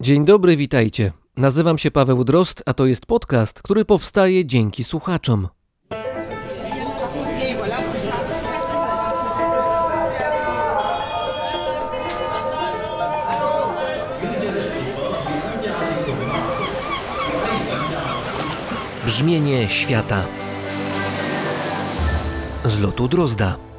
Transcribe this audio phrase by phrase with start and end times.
[0.00, 1.12] Dzień dobry, witajcie.
[1.36, 5.48] Nazywam się Paweł Drost, a to jest podcast, który powstaje dzięki słuchaczom.
[19.06, 20.24] Brzmienie świata
[22.64, 23.69] z lotu Drozda.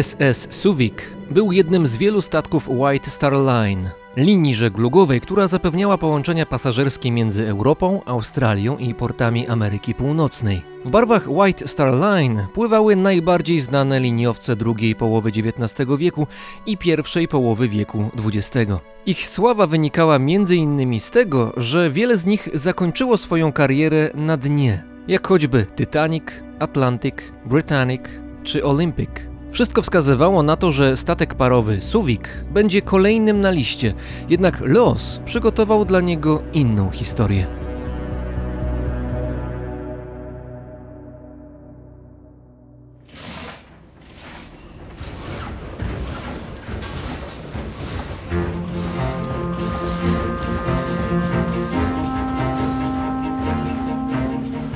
[0.00, 6.46] SS Suwik był jednym z wielu statków White Star Line, linii żeglugowej, która zapewniała połączenia
[6.46, 10.62] pasażerskie między Europą, Australią i portami Ameryki Północnej.
[10.84, 16.26] W barwach White Star Line pływały najbardziej znane liniowce drugiej połowy XIX wieku
[16.66, 18.72] i pierwszej połowy wieku XX.
[19.06, 21.00] Ich sława wynikała m.in.
[21.00, 26.24] z tego, że wiele z nich zakończyło swoją karierę na dnie, jak choćby Titanic,
[26.58, 27.14] Atlantic,
[27.46, 28.02] Britannic
[28.44, 29.31] czy Olympic.
[29.52, 33.94] Wszystko wskazywało na to, że statek parowy Suwik będzie kolejnym na liście,
[34.28, 37.46] jednak los przygotował dla niego inną historię.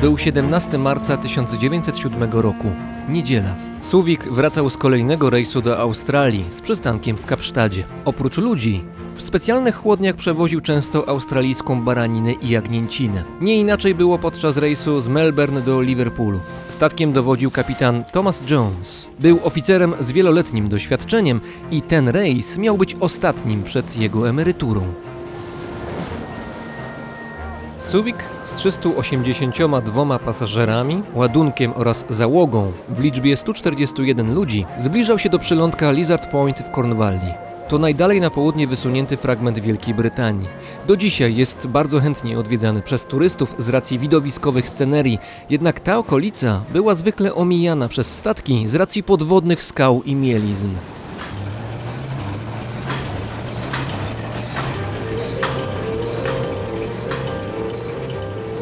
[0.00, 2.72] Był 17 marca 1907 roku,
[3.08, 3.54] niedziela.
[3.80, 7.84] Suwik wracał z kolejnego rejsu do Australii z przystankiem w Kapsztadzie.
[8.04, 13.24] Oprócz ludzi, w specjalnych chłodniach przewoził często australijską baraninę i jagnięcinę.
[13.40, 16.40] Nie inaczej było podczas rejsu z Melbourne do Liverpoolu.
[16.68, 19.08] Statkiem dowodził kapitan Thomas Jones.
[19.18, 24.82] Był oficerem z wieloletnim doświadczeniem i ten rejs miał być ostatnim przed jego emeryturą.
[27.78, 35.90] Suwik z 382 pasażerami, ładunkiem oraz załogą w liczbie 141 ludzi zbliżał się do przylądka
[35.90, 37.34] Lizard Point w Cornwalli.
[37.68, 40.48] To najdalej na południe wysunięty fragment Wielkiej Brytanii.
[40.86, 45.18] Do dzisiaj jest bardzo chętnie odwiedzany przez turystów z racji widowiskowych scenerii,
[45.50, 50.70] jednak ta okolica była zwykle omijana przez statki z racji podwodnych skał i mielizn.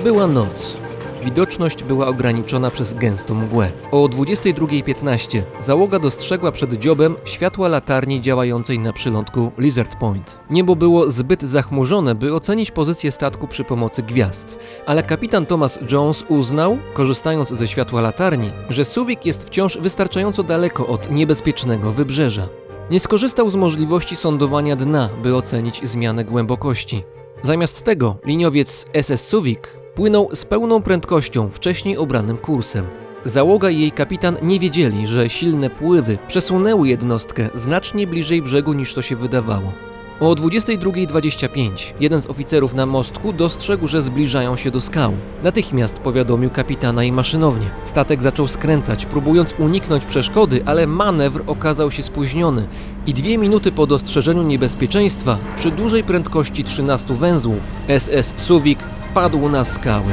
[0.04, 0.76] Była noc.
[1.24, 3.70] Widoczność była ograniczona przez gęstą mgłę.
[3.90, 10.38] O 22.15 załoga dostrzegła przed dziobem światła latarni działającej na przylądku Lizard Point.
[10.50, 16.24] Niebo było zbyt zachmurzone, by ocenić pozycję statku przy pomocy gwiazd, ale kapitan Thomas Jones
[16.28, 22.48] uznał, korzystając ze światła latarni, że Suwik jest wciąż wystarczająco daleko od niebezpiecznego wybrzeża.
[22.90, 27.02] Nie skorzystał z możliwości sądowania dna, by ocenić zmianę głębokości.
[27.42, 32.86] Zamiast tego liniowiec SS Suwik płynął z pełną prędkością wcześniej obranym kursem.
[33.24, 38.94] Załoga i jej kapitan nie wiedzieli, że silne pływy przesunęły jednostkę znacznie bliżej brzegu niż
[38.94, 39.72] to się wydawało.
[40.20, 41.70] O 22.25
[42.00, 45.12] jeden z oficerów na mostku dostrzegł, że zbliżają się do skał.
[45.42, 47.66] Natychmiast powiadomił kapitana i maszynownię.
[47.84, 52.68] Statek zaczął skręcać, próbując uniknąć przeszkody, ale manewr okazał się spóźniony
[53.06, 57.60] i dwie minuty po dostrzeżeniu niebezpieczeństwa, przy dużej prędkości 13 węzłów,
[57.98, 58.78] SS Suwik
[59.10, 60.12] wpadł na skały.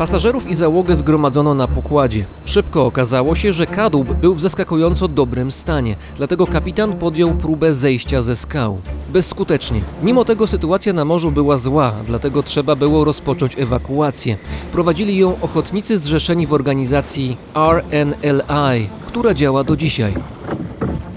[0.00, 2.24] Pasażerów i załogę zgromadzono na pokładzie.
[2.44, 8.22] Szybko okazało się, że kadłub był w zaskakująco dobrym stanie, dlatego kapitan podjął próbę zejścia
[8.22, 8.78] ze skał.
[9.12, 9.80] Bezskutecznie.
[10.02, 14.38] Mimo tego sytuacja na morzu była zła, dlatego trzeba było rozpocząć ewakuację.
[14.72, 20.14] Prowadzili ją ochotnicy zrzeszeni w organizacji RNLI, która działa do dzisiaj.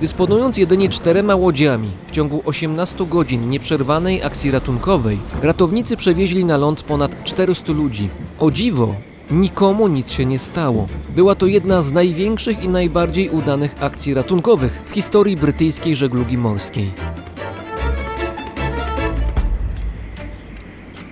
[0.03, 6.83] Dysponując jedynie czterema łodziami, w ciągu 18 godzin nieprzerwanej akcji ratunkowej, ratownicy przewieźli na ląd
[6.83, 8.09] ponad 400 ludzi.
[8.39, 8.95] O dziwo,
[9.31, 10.87] nikomu nic się nie stało.
[11.15, 16.91] Była to jedna z największych i najbardziej udanych akcji ratunkowych w historii brytyjskiej żeglugi morskiej.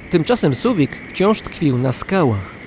[0.10, 2.61] Tymczasem Suwik wciąż tkwił na skałach.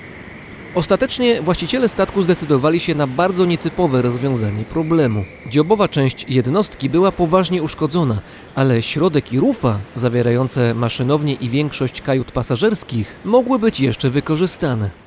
[0.75, 5.25] Ostatecznie właściciele statku zdecydowali się na bardzo nietypowe rozwiązanie problemu.
[5.49, 8.19] Dziobowa część jednostki była poważnie uszkodzona,
[8.55, 15.04] ale środek i rufa, zawierające maszynownię i większość kajut pasażerskich, mogły być jeszcze wykorzystane.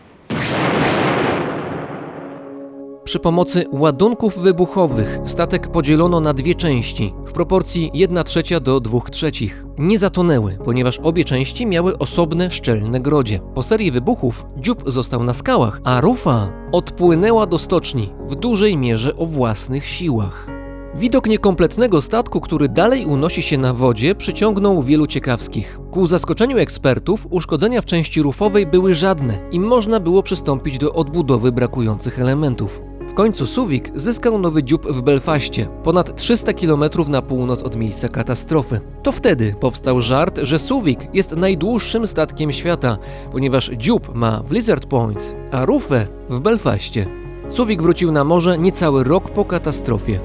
[3.08, 9.00] Przy pomocy ładunków wybuchowych statek podzielono na dwie części w proporcji 1 trzecia do 2
[9.00, 9.64] trzecich.
[9.78, 13.40] Nie zatonęły, ponieważ obie części miały osobne szczelne grodzie.
[13.54, 19.16] Po serii wybuchów dziób został na skałach, a rufa odpłynęła do stoczni w dużej mierze
[19.16, 20.46] o własnych siłach.
[20.94, 25.78] Widok niekompletnego statku, który dalej unosi się na wodzie, przyciągnął wielu ciekawskich.
[25.90, 31.52] Ku zaskoczeniu ekspertów, uszkodzenia w części rufowej były żadne i można było przystąpić do odbudowy
[31.52, 32.87] brakujących elementów.
[33.18, 38.80] Końcu Suwik zyskał nowy dziób w Belfaście, ponad 300 km na północ od miejsca katastrofy.
[39.02, 42.98] To wtedy powstał żart, że Suwik jest najdłuższym statkiem świata,
[43.32, 47.06] ponieważ dziób ma w Lizard Point, a rufę w Belfaście.
[47.48, 50.20] Suwik wrócił na morze niecały rok po katastrofie.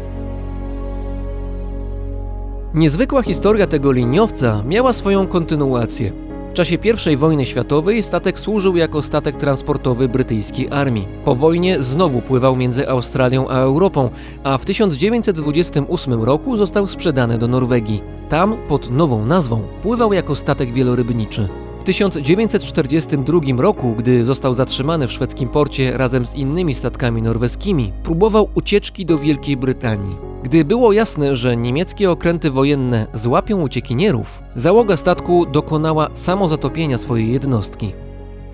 [2.74, 6.12] Niezwykła historia tego liniowca miała swoją kontynuację.
[6.54, 6.78] W czasie
[7.12, 11.08] I wojny światowej statek służył jako statek transportowy brytyjskiej armii.
[11.26, 14.10] Po wojnie znowu pływał między Australią a Europą,
[14.44, 18.02] a w 1928 roku został sprzedany do Norwegii.
[18.30, 21.48] Tam, pod nową nazwą, pływał jako statek wielorybniczy.
[21.84, 28.50] W 1942 roku, gdy został zatrzymany w szwedzkim porcie razem z innymi statkami norweskimi, próbował
[28.56, 30.16] ucieczki do Wielkiej Brytanii.
[30.44, 37.94] Gdy było jasne, że niemieckie okręty wojenne złapią uciekinierów, załoga statku dokonała samozatopienia swojej jednostki.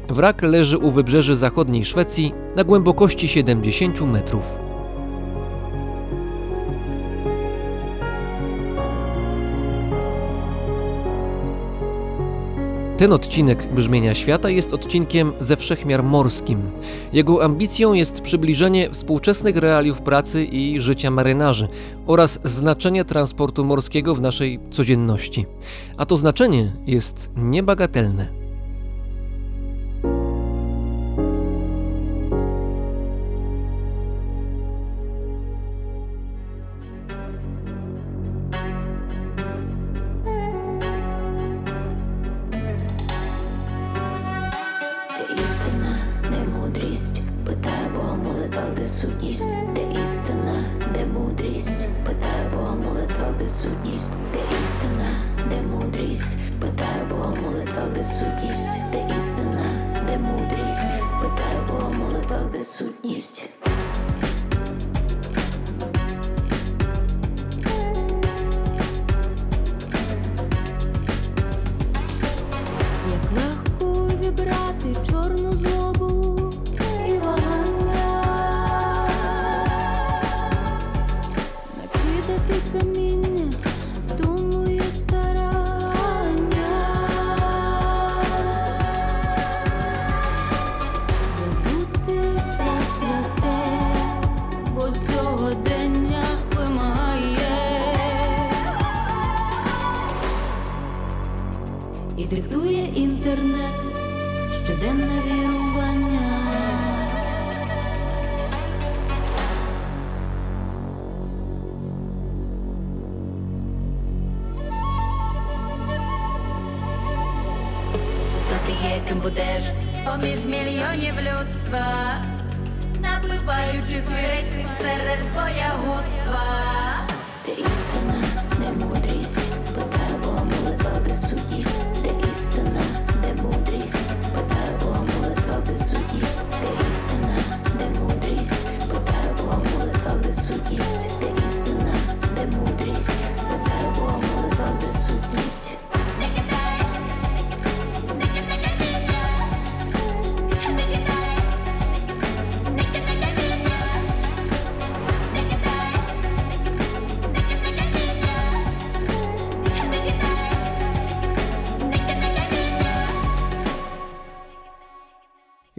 [0.08, 4.69] Wrak leży u wybrzeży zachodniej Szwecji na głębokości 70 metrów.
[13.00, 16.72] Ten odcinek Brzmienia Świata jest odcinkiem ze wszechmiar morskim.
[17.14, 21.68] Jego ambicją jest przybliżenie współczesnych realiów pracy i życia marynarzy
[22.08, 25.46] oraz znaczenia transportu morskiego w naszej codzienności.
[25.98, 28.39] A to znaczenie jest niebagatelne.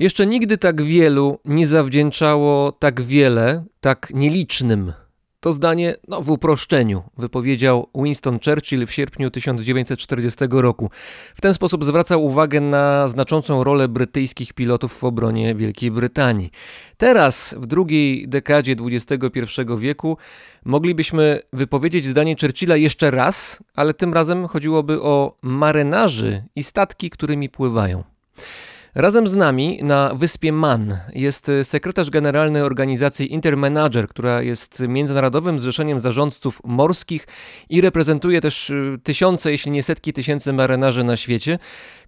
[0.01, 4.93] Jeszcze nigdy tak wielu nie zawdzięczało tak wiele tak nielicznym.
[5.41, 10.91] To zdanie, no w uproszczeniu, wypowiedział Winston Churchill w sierpniu 1940 roku.
[11.35, 16.51] W ten sposób zwracał uwagę na znaczącą rolę brytyjskich pilotów w obronie Wielkiej Brytanii.
[16.97, 19.41] Teraz, w drugiej dekadzie XXI
[19.79, 20.17] wieku,
[20.65, 27.49] moglibyśmy wypowiedzieć zdanie Churchilla jeszcze raz, ale tym razem chodziłoby o marynarzy i statki, którymi
[27.49, 28.05] pływają.
[28.95, 36.01] Razem z nami na wyspie Man jest sekretarz generalny organizacji Intermanager, która jest międzynarodowym zrzeszeniem
[36.01, 37.27] zarządców morskich
[37.69, 41.59] i reprezentuje też y, tysiące, jeśli nie setki tysięcy marynarzy na świecie.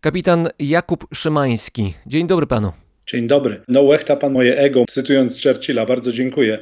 [0.01, 1.95] Kapitan Jakub Szymański.
[2.07, 2.73] Dzień dobry panu.
[3.07, 3.61] Dzień dobry.
[3.69, 6.59] No łechta pan moje ego, cytując Churchilla, bardzo dziękuję.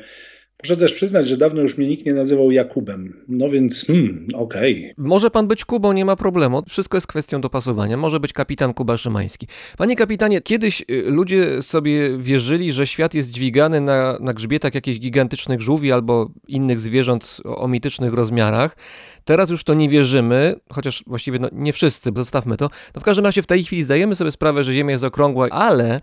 [0.65, 3.15] Muszę też przyznać, że dawno już mnie nikt nie nazywał Jakubem.
[3.29, 4.95] No więc, hmm, okej.
[4.97, 6.63] Może pan być Kubą, nie ma problemu.
[6.69, 7.97] Wszystko jest kwestią dopasowania.
[7.97, 9.47] Może być kapitan Kuba Szymański.
[9.79, 14.99] Panie kapitanie, kiedyś y, ludzie sobie wierzyli, że świat jest dźwigany na, na grzbietach jakichś
[14.99, 18.77] gigantycznych żółwi albo innych zwierząt o, o mitycznych rozmiarach.
[19.25, 22.71] Teraz już to nie wierzymy, chociaż właściwie no, nie wszyscy, zostawmy to.
[22.95, 26.01] No w każdym razie w tej chwili zdajemy sobie sprawę, że Ziemia jest okrągła, ale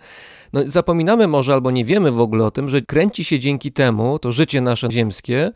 [0.54, 4.20] no, zapominamy może albo nie wiemy w ogóle o tym, że kręci się dzięki temu
[4.20, 5.52] to życie nasze ziemskie,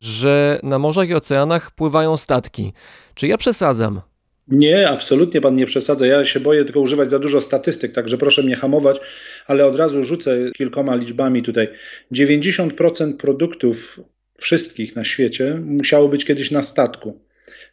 [0.00, 2.72] że na morzach i oceanach pływają statki.
[3.14, 4.00] Czy ja przesadzam?
[4.48, 6.06] Nie, absolutnie pan nie przesadza.
[6.06, 9.00] Ja się boję tylko używać za dużo statystyk, także proszę mnie hamować,
[9.46, 11.68] ale od razu rzucę kilkoma liczbami tutaj.
[12.12, 14.00] 90% produktów
[14.38, 17.20] wszystkich na świecie musiało być kiedyś na statku.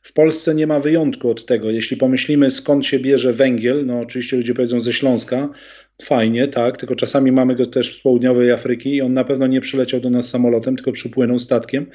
[0.01, 1.71] W Polsce nie ma wyjątku od tego.
[1.71, 5.49] Jeśli pomyślimy, skąd się bierze węgiel, no oczywiście ludzie powiedzą ze Śląska,
[6.01, 9.61] fajnie, tak, tylko czasami mamy go też z południowej Afryki i on na pewno nie
[9.61, 11.85] przyleciał do nas samolotem, tylko przypłynął statkiem.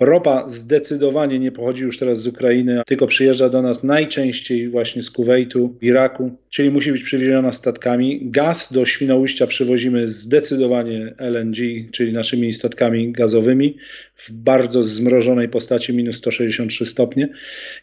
[0.00, 5.10] Ropa zdecydowanie nie pochodzi już teraz z Ukrainy, tylko przyjeżdża do nas najczęściej właśnie z
[5.10, 8.20] Kuwejtu, Iraku, czyli musi być przywieziona statkami.
[8.22, 11.56] Gaz do Świnoujścia przywozimy zdecydowanie LNG,
[11.92, 13.76] czyli naszymi statkami gazowymi
[14.24, 17.28] w bardzo zmrożonej postaci minus 163 stopnie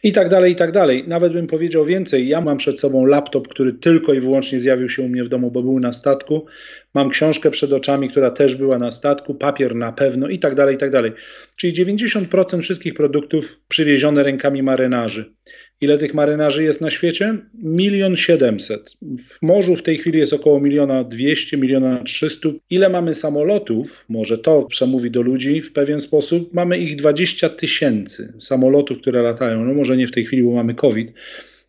[0.02, 1.04] i tak dalej, i tak dalej.
[1.06, 2.28] Nawet bym powiedział więcej.
[2.28, 5.50] Ja mam przed sobą laptop, który tylko i wyłącznie zjawił się u mnie w domu,
[5.50, 6.46] bo był na statku.
[6.94, 10.74] Mam książkę przed oczami, która też była na statku, papier na pewno i tak dalej,
[10.74, 11.12] i tak dalej.
[11.56, 15.34] Czyli 90% wszystkich produktów przywiezione rękami marynarzy.
[15.80, 17.38] Ile tych marynarzy jest na świecie?
[17.62, 18.92] Milion siedemset.
[19.28, 22.60] W morzu w tej chwili jest około miliona dwieście, miliona trzystu.
[22.70, 24.04] Ile mamy samolotów?
[24.08, 26.54] Może to przemówi do ludzi w pewien sposób.
[26.54, 29.64] Mamy ich 20 tysięcy samolotów, które latają.
[29.64, 31.12] No może nie w tej chwili, bo mamy COVID,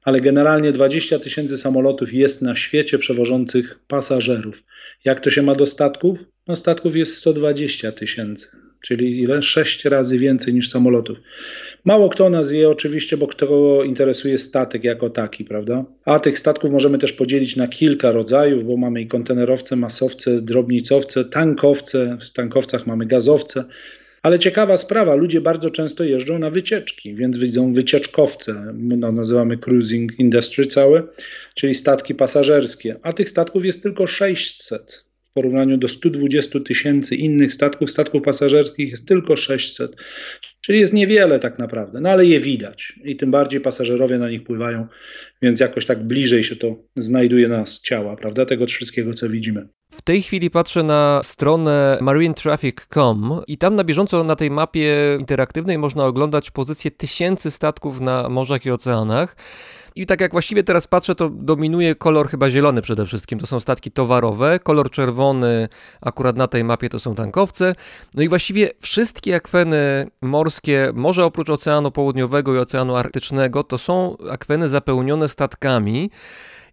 [0.04, 4.64] ale generalnie 20 tysięcy samolotów jest na świecie przewożących pasażerów.
[5.06, 6.20] Jak to się ma do statków?
[6.48, 8.48] No statków jest 120 tysięcy,
[8.82, 9.42] czyli ile?
[9.42, 11.18] Sześć razy więcej niż samolotów.
[11.86, 15.86] Mało kto nas wie oczywiście, bo kto interesuje statek jako taki, prawda?
[16.06, 21.26] A tych statków możemy też podzielić na kilka rodzajów, bo mamy i kontenerowce, masowce, drobnicowce,
[21.26, 23.64] tankowce, w tankowcach mamy gazowce.
[24.24, 30.20] Ale ciekawa sprawa, ludzie bardzo często jeżdżą na wycieczki, więc widzą wycieczkowce, no, nazywamy cruising
[30.20, 31.04] industry całe,
[31.56, 37.54] czyli statki pasażerskie, a tych statków jest tylko 600 w porównaniu do 120 tysięcy innych
[37.54, 39.96] statków, statków pasażerskich jest tylko 600,
[40.62, 44.44] czyli jest niewiele tak naprawdę, no ale je widać i tym bardziej pasażerowie na nich
[44.44, 44.88] pływają,
[45.42, 49.68] więc jakoś tak bliżej się to znajduje nas ciała, prawda, tego wszystkiego, co widzimy.
[49.92, 55.78] W tej chwili patrzę na stronę marinetraffic.com i tam na bieżąco na tej mapie interaktywnej
[55.78, 59.36] można oglądać pozycję tysięcy statków na morzach i oceanach.
[59.96, 63.40] I tak jak właściwie teraz patrzę, to dominuje kolor chyba zielony przede wszystkim.
[63.40, 64.60] To są statki towarowe.
[64.60, 65.70] Kolor czerwony
[66.02, 67.76] akurat na tej mapie to są tankowce.
[68.14, 74.18] No i właściwie wszystkie akweny morskie, może oprócz Oceanu Południowego i Oceanu Arktycznego, to są
[74.32, 76.10] akweny zapełnione statkami.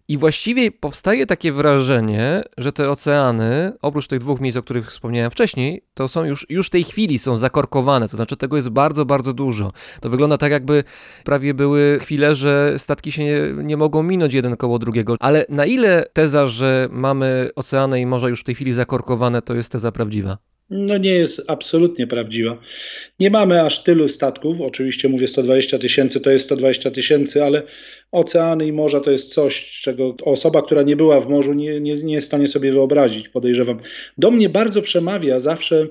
[0.09, 5.31] I właściwie powstaje takie wrażenie, że te oceany, oprócz tych dwóch miejsc, o których wspomniałem
[5.31, 9.05] wcześniej, to są już, już w tej chwili są zakorkowane, to znaczy tego jest bardzo,
[9.05, 9.71] bardzo dużo.
[10.01, 10.83] To wygląda tak, jakby
[11.23, 15.15] prawie były chwile, że statki się nie, nie mogą minąć jeden koło drugiego.
[15.19, 19.53] Ale na ile teza, że mamy oceany i morza już w tej chwili zakorkowane, to
[19.53, 20.37] jest teza prawdziwa?
[20.69, 22.57] No nie jest absolutnie prawdziwa.
[23.19, 27.63] Nie mamy aż tylu statków, oczywiście mówię 120 tysięcy, to jest 120 tysięcy, ale
[28.11, 32.03] oceany i morza to jest coś, czego osoba, która nie była w morzu, nie, nie,
[32.03, 33.79] nie jest w stanie sobie wyobrazić, podejrzewam.
[34.17, 35.87] Do mnie bardzo przemawia zawsze,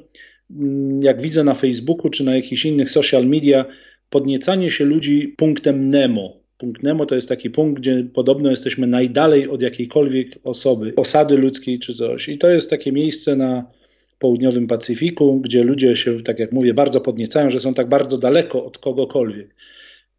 [0.50, 3.64] mm, jak widzę na Facebooku czy na jakichś innych social media,
[4.10, 6.36] podniecanie się ludzi punktem Nemo.
[6.58, 11.78] Punkt Nemo to jest taki punkt, gdzie podobno jesteśmy najdalej od jakiejkolwiek osoby, osady ludzkiej
[11.78, 12.28] czy coś.
[12.28, 13.75] I to jest takie miejsce na
[14.18, 18.64] południowym Pacyfiku, gdzie ludzie się, tak jak mówię, bardzo podniecają, że są tak bardzo daleko
[18.64, 19.54] od kogokolwiek.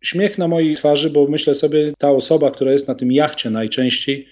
[0.02, 4.28] Śmiech na mojej twarzy, bo myślę sobie, ta osoba, która jest na tym jachcie najczęściej,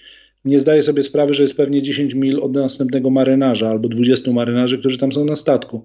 [0.46, 4.78] nie zdaje sobie sprawy, że jest pewnie 10 mil od następnego marynarza albo 20 marynarzy,
[4.78, 5.84] którzy tam są na statku.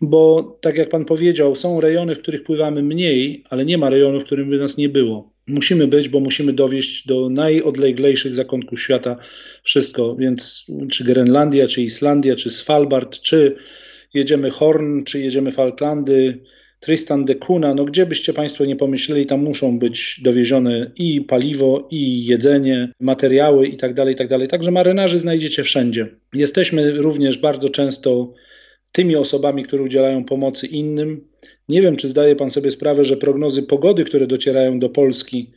[0.00, 4.20] Bo tak jak pan powiedział, są rejony, w których pływamy mniej, ale nie ma rejonu,
[4.20, 5.30] w którym by nas nie było.
[5.46, 9.16] Musimy być, bo musimy dowieść do najodleglejszych zakątków świata
[9.64, 13.56] wszystko, więc czy Grenlandia, czy Islandia, czy Svalbard, czy
[14.14, 16.38] jedziemy Horn, czy jedziemy Falklandy,
[16.80, 21.88] Tristan de Cunha, no gdzie byście Państwo nie pomyśleli, tam muszą być dowiezione i paliwo,
[21.90, 24.48] i jedzenie, materiały i tak dalej, tak dalej.
[24.48, 26.08] Także marynarzy znajdziecie wszędzie.
[26.34, 28.32] Jesteśmy również bardzo często
[28.92, 31.28] tymi osobami, które udzielają pomocy innym.
[31.68, 35.50] Nie wiem, czy zdaje Pan sobie sprawę, że prognozy pogody, które docierają do Polski,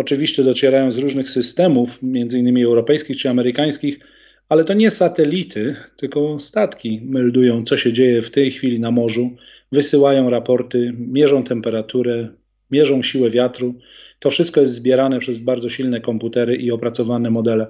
[0.00, 4.00] oczywiście docierają z różnych systemów, między innymi europejskich czy amerykańskich,
[4.48, 9.30] ale to nie satelity, tylko statki meldują, co się dzieje w tej chwili na morzu,
[9.72, 12.28] wysyłają raporty, mierzą temperaturę,
[12.70, 13.74] mierzą siłę wiatru.
[14.18, 17.66] To wszystko jest zbierane przez bardzo silne komputery i opracowane modele.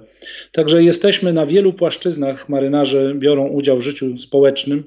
[0.51, 2.49] Także jesteśmy na wielu płaszczyznach.
[2.49, 4.83] Marynarze biorą udział w życiu społecznym,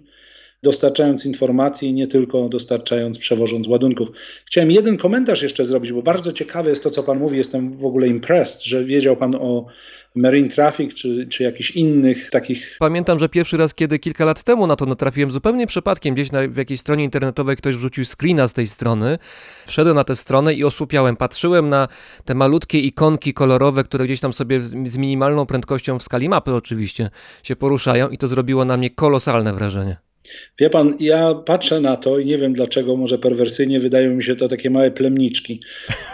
[0.64, 4.09] dostarczając informacji, nie tylko dostarczając, przewożąc ładunków.
[4.47, 7.38] Chciałem jeden komentarz jeszcze zrobić, bo bardzo ciekawe jest to, co Pan mówi.
[7.38, 9.66] Jestem w ogóle impressed, że wiedział Pan o
[10.14, 12.76] Marine Traffic czy, czy jakichś innych takich.
[12.78, 16.49] Pamiętam, że pierwszy raz, kiedy kilka lat temu na to natrafiłem zupełnie przypadkiem, gdzieś na,
[16.49, 19.18] w jakiejś stronie internetowej ktoś wrzucił screena z tej strony.
[19.66, 21.16] Wszedłem na tę stronę i osłupiałem.
[21.16, 21.88] Patrzyłem na
[22.25, 27.11] te malutkie ikonki kolorowe, które gdzieś tam sobie z minimalną prędkością w skali mapy oczywiście
[27.42, 29.97] się poruszają i to zrobiło na mnie kolosalne wrażenie.
[30.58, 34.36] Wie pan, ja patrzę na to i nie wiem dlaczego, może perwersyjnie wydają mi się
[34.36, 35.60] to takie małe plemniczki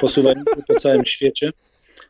[0.00, 1.50] posuwające po całym świecie,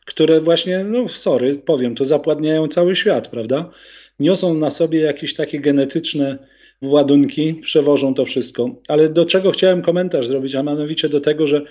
[0.05, 3.71] które właśnie, no sorry, powiem, to zapładniają cały świat, prawda?
[4.19, 6.37] Niosą na sobie jakieś takie genetyczne
[6.81, 8.75] ładunki, przewożą to wszystko.
[8.87, 11.61] Ale do czego chciałem komentarz zrobić, a mianowicie do tego, że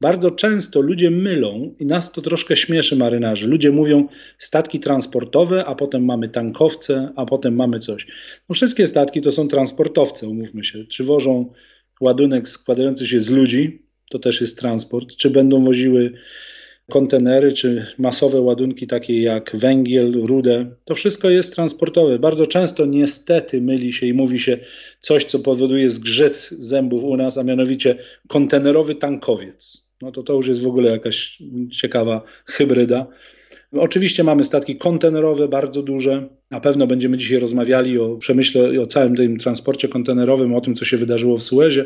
[0.00, 3.48] bardzo często ludzie mylą i nas to troszkę śmieszy marynarzy.
[3.48, 8.06] Ludzie mówią statki transportowe, a potem mamy tankowce, a potem mamy coś.
[8.48, 10.84] No wszystkie statki to są transportowce, umówmy się.
[10.84, 11.52] Czy wożą
[12.00, 16.12] ładunek składający się z ludzi, to też jest transport, czy będą woziły
[16.90, 22.18] kontenery, czy masowe ładunki takie jak węgiel, rudę, to wszystko jest transportowe.
[22.18, 24.58] Bardzo często niestety myli się i mówi się
[25.00, 27.96] coś, co powoduje zgrzyt zębów u nas, a mianowicie
[28.28, 29.87] kontenerowy tankowiec.
[30.02, 31.38] No to to już jest w ogóle jakaś
[31.72, 33.06] ciekawa hybryda.
[33.72, 36.28] Oczywiście mamy statki kontenerowe, bardzo duże.
[36.50, 40.74] Na pewno będziemy dzisiaj rozmawiali o przemyśle i o całym tym transporcie kontenerowym, o tym,
[40.74, 41.84] co się wydarzyło w Suezie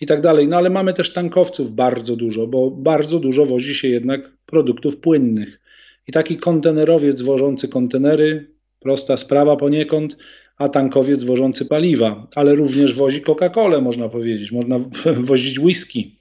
[0.00, 0.48] i tak dalej.
[0.48, 5.60] No ale mamy też tankowców bardzo dużo, bo bardzo dużo wozi się jednak produktów płynnych.
[6.08, 10.16] I taki kontenerowiec wożący kontenery, prosta sprawa poniekąd,
[10.58, 14.78] a tankowiec wożący paliwa, ale również wozi Coca-Colę, można powiedzieć, można
[15.30, 16.16] wozić whisky.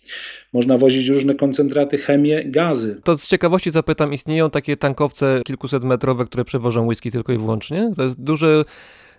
[0.54, 3.02] Można wozić różne koncentraty, chemię, gazy.
[3.04, 7.92] To z ciekawości zapytam, istnieją takie tankowce kilkuset metrowe, które przewożą whisky tylko i wyłącznie?
[7.96, 8.66] To jest duże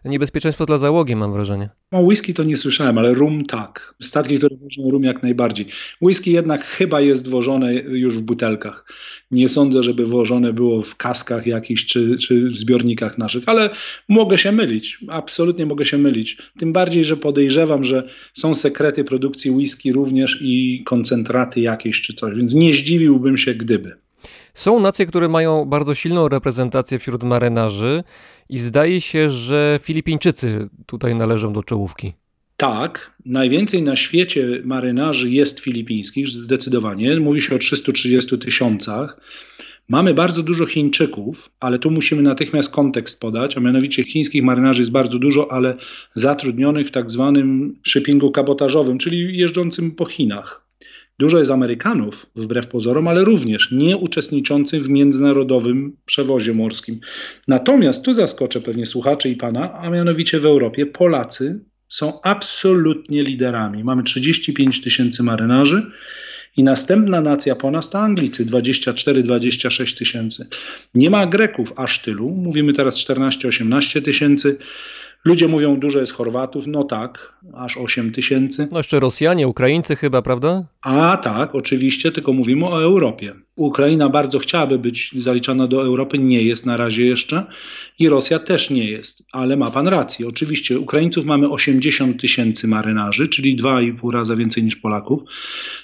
[0.09, 1.69] niebezpieczeństwo dla załogi, mam wrażenie.
[1.93, 3.95] No, whisky to nie słyszałem, ale rum tak.
[4.03, 5.67] Statki, które wożą rum jak najbardziej.
[6.01, 8.87] Whisky jednak chyba jest wożone już w butelkach.
[9.31, 13.71] Nie sądzę, żeby wożone było w kaskach jakichś czy, czy w zbiornikach naszych, ale
[14.09, 14.99] mogę się mylić.
[15.09, 16.39] Absolutnie mogę się mylić.
[16.59, 22.37] Tym bardziej, że podejrzewam, że są sekrety produkcji whisky również i koncentraty jakieś czy coś,
[22.37, 24.02] więc nie zdziwiłbym się, gdyby.
[24.55, 28.05] Są nacje, które mają bardzo silną reprezentację wśród marynarzy
[28.49, 32.13] i zdaje się, że Filipińczycy tutaj należą do czołówki.
[32.57, 37.21] Tak, najwięcej na świecie marynarzy jest filipińskich, zdecydowanie.
[37.21, 39.21] Mówi się o 330 tysiącach.
[39.89, 44.93] Mamy bardzo dużo Chińczyków, ale tu musimy natychmiast kontekst podać, a mianowicie chińskich marynarzy jest
[44.93, 45.77] bardzo dużo, ale
[46.15, 50.62] zatrudnionych w tak zwanym shippingu kabotażowym, czyli jeżdżącym po Chinach.
[51.23, 57.01] Dużo jest Amerykanów, wbrew pozorom, ale również nie uczestniczących w międzynarodowym przewozie morskim.
[57.49, 63.85] Natomiast tu zaskoczę pewnie słuchaczy i pana, a mianowicie w Europie Polacy są absolutnie liderami.
[63.85, 65.91] Mamy 35 tysięcy marynarzy
[66.57, 70.47] i następna nacja po nas to Anglicy, 24-26 tysięcy.
[70.95, 74.59] Nie ma Greków aż tylu, mówimy teraz 14-18 tysięcy.
[75.25, 78.69] Ludzie mówią, dużo jest Chorwatów, no tak, aż 8 tysięcy.
[78.73, 80.65] No jeszcze Rosjanie, Ukraińcy chyba, prawda?
[80.83, 83.35] A tak, oczywiście, tylko mówimy o Europie.
[83.57, 87.47] Ukraina bardzo chciałaby być zaliczana do Europy, nie jest na razie jeszcze
[87.99, 90.29] i Rosja też nie jest, ale ma pan rację.
[90.29, 95.23] Oczywiście Ukraińców mamy 80 tysięcy marynarzy, czyli 2,5 razy więcej niż Polaków.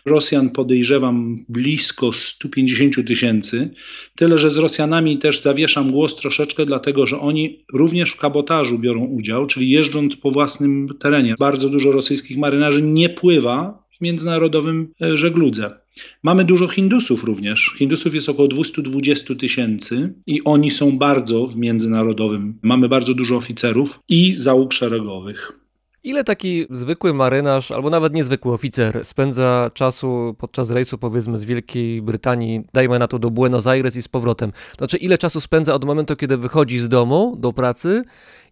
[0.05, 3.71] Rosjan podejrzewam blisko 150 tysięcy,
[4.17, 9.05] tyle że z Rosjanami też zawieszam głos troszeczkę, dlatego że oni również w kabotażu biorą
[9.05, 11.35] udział, czyli jeżdżąc po własnym terenie.
[11.39, 15.88] Bardzo dużo rosyjskich marynarzy nie pływa w międzynarodowym żegludze.
[16.23, 17.75] Mamy dużo Hindusów również.
[17.79, 22.59] Hindusów jest około 220 tysięcy i oni są bardzo w międzynarodowym.
[22.63, 25.59] Mamy bardzo dużo oficerów i załóg szeregowych.
[26.05, 32.03] Ile taki zwykły marynarz, albo nawet niezwykły oficer spędza czasu podczas rejsu, powiedzmy, z Wielkiej
[32.03, 34.53] Brytanii, dajmy na to do Buenos Aires i z powrotem?
[34.79, 38.03] Znaczy, ile czasu spędza od momentu, kiedy wychodzi z domu do pracy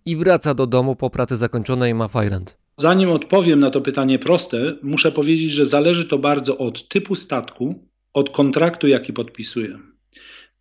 [0.06, 2.65] i wraca do domu po pracy zakończonej ma Fajrant?
[2.78, 7.88] Zanim odpowiem na to pytanie proste, muszę powiedzieć, że zależy to bardzo od typu statku,
[8.14, 9.78] od kontraktu, jaki podpisuję.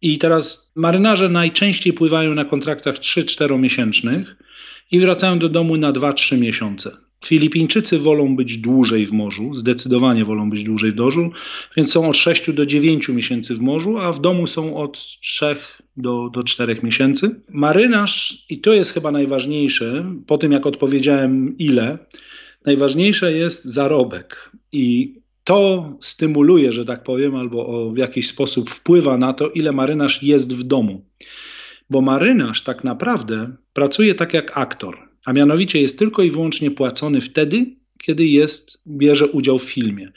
[0.01, 4.36] I teraz marynarze najczęściej pływają na kontraktach 3-4 miesięcznych
[4.91, 7.04] i wracają do domu na 2-3 miesiące.
[7.27, 11.31] Filipińczycy wolą być dłużej w morzu, zdecydowanie wolą być dłużej w morzu,
[11.77, 15.55] więc są od 6 do 9 miesięcy w morzu, a w domu są od 3
[15.97, 17.41] do, do 4 miesięcy.
[17.49, 21.97] Marynarz, i to jest chyba najważniejsze, po tym jak odpowiedziałem ile,
[22.65, 24.51] najważniejsze jest zarobek.
[24.71, 30.23] I to stymuluje, że tak powiem, albo w jakiś sposób wpływa na to, ile marynarz
[30.23, 31.05] jest w domu.
[31.89, 37.21] Bo marynarz tak naprawdę pracuje tak jak aktor, a mianowicie jest tylko i wyłącznie płacony
[37.21, 37.65] wtedy,
[37.97, 40.11] kiedy jest, bierze udział w filmie.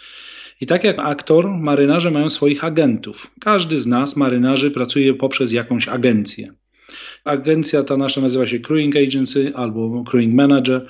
[0.61, 3.31] I tak jak aktor, marynarze mają swoich agentów.
[3.40, 6.53] Każdy z nas, marynarzy, pracuje poprzez jakąś agencję.
[7.25, 10.87] Agencja ta nasza nazywa się Crewing Agency albo Crewing Manager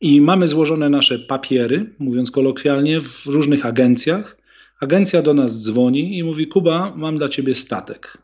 [0.00, 4.36] i mamy złożone nasze papiery, mówiąc kolokwialnie, w różnych agencjach.
[4.80, 8.18] Agencja do nas dzwoni i mówi: Kuba, mam dla ciebie statek.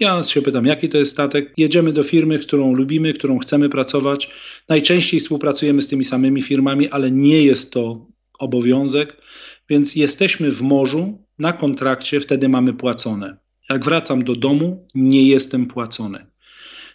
[0.00, 1.52] Ja się pytam, jaki to jest statek.
[1.56, 4.30] Jedziemy do firmy, którą lubimy, którą chcemy pracować.
[4.68, 8.06] Najczęściej współpracujemy z tymi samymi firmami, ale nie jest to
[8.38, 9.16] obowiązek,
[9.68, 13.36] więc jesteśmy w morzu na kontrakcie, wtedy mamy płacone.
[13.70, 16.26] Jak wracam do domu, nie jestem płacony.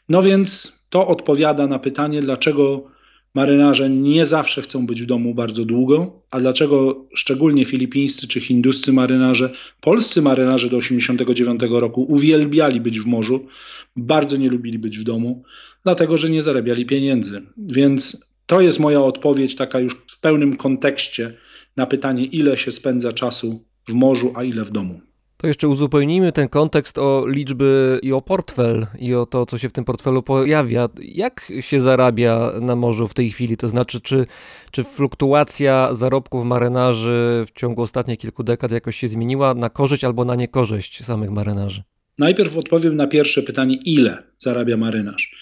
[0.09, 2.90] No więc to odpowiada na pytanie, dlaczego
[3.35, 8.93] marynarze nie zawsze chcą być w domu bardzo długo, a dlaczego szczególnie filipińscy czy hinduscy
[8.93, 13.47] marynarze, polscy marynarze do 1989 roku uwielbiali być w morzu,
[13.95, 15.43] bardzo nie lubili być w domu,
[15.83, 17.41] dlatego że nie zarabiali pieniędzy.
[17.57, 21.37] Więc to jest moja odpowiedź, taka już w pełnym kontekście
[21.77, 25.01] na pytanie, ile się spędza czasu w morzu, a ile w domu.
[25.41, 29.69] To jeszcze uzupełnijmy ten kontekst o liczby i o portfel i o to, co się
[29.69, 30.89] w tym portfelu pojawia.
[31.01, 33.57] Jak się zarabia na morzu w tej chwili?
[33.57, 34.25] To znaczy, czy,
[34.71, 40.25] czy fluktuacja zarobków marynarzy w ciągu ostatnich kilku dekad jakoś się zmieniła na korzyść albo
[40.25, 41.83] na niekorzyść samych marynarzy?
[42.17, 45.35] Najpierw odpowiem na pierwsze pytanie, ile zarabia marynarz.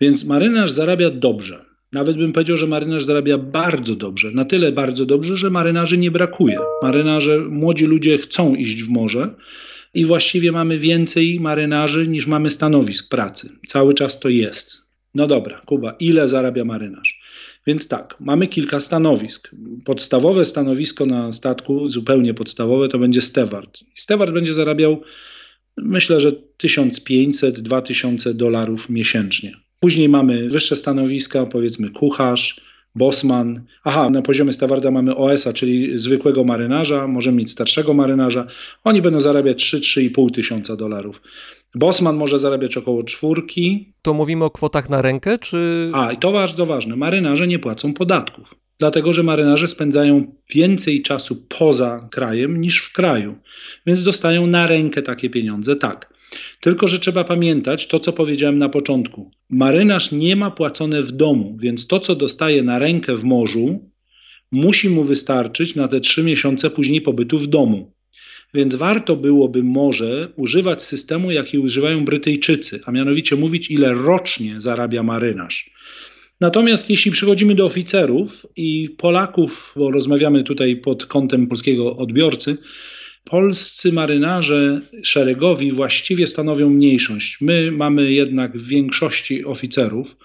[0.00, 1.69] Więc marynarz zarabia dobrze.
[1.92, 4.30] Nawet bym powiedział, że marynarz zarabia bardzo dobrze.
[4.30, 6.58] Na tyle bardzo dobrze, że marynarzy nie brakuje.
[6.82, 9.34] Marynarze, młodzi ludzie chcą iść w morze
[9.94, 13.48] i właściwie mamy więcej marynarzy niż mamy stanowisk pracy.
[13.68, 14.90] Cały czas to jest.
[15.14, 17.20] No dobra, Kuba, ile zarabia marynarz?
[17.66, 19.54] Więc tak, mamy kilka stanowisk.
[19.84, 23.78] Podstawowe stanowisko na statku, zupełnie podstawowe, to będzie steward.
[23.94, 25.02] Steward będzie zarabiał,
[25.76, 29.52] myślę, że 1500-2000 dolarów miesięcznie.
[29.80, 32.60] Później mamy wyższe stanowiska, powiedzmy kucharz,
[32.94, 33.64] bosman.
[33.84, 38.46] Aha, na poziomie stewarda mamy OS-a, czyli zwykłego marynarza, możemy mieć starszego marynarza.
[38.84, 41.22] Oni będą zarabiać 3-3,5 tysiąca dolarów.
[41.74, 43.92] Bosman może zarabiać około czwórki.
[44.02, 45.90] To mówimy o kwotach na rękę, czy...
[45.94, 48.54] A, i to bardzo ważne, marynarze nie płacą podatków.
[48.78, 53.34] Dlatego, że marynarze spędzają więcej czasu poza krajem niż w kraju.
[53.86, 56.19] Więc dostają na rękę takie pieniądze, tak.
[56.60, 59.30] Tylko, że trzeba pamiętać to, co powiedziałem na początku.
[59.50, 63.90] Marynarz nie ma płacone w domu, więc to, co dostaje na rękę w morzu,
[64.52, 67.92] musi mu wystarczyć na te trzy miesiące później pobytu w domu.
[68.54, 75.02] Więc warto byłoby może używać systemu, jaki używają Brytyjczycy, a mianowicie mówić, ile rocznie zarabia
[75.02, 75.70] marynarz.
[76.40, 82.56] Natomiast jeśli przechodzimy do oficerów i Polaków, bo rozmawiamy tutaj pod kątem polskiego odbiorcy,
[83.24, 87.38] polscy marynarze szeregowi właściwie stanowią mniejszość.
[87.40, 90.16] My mamy jednak w większości oficerów.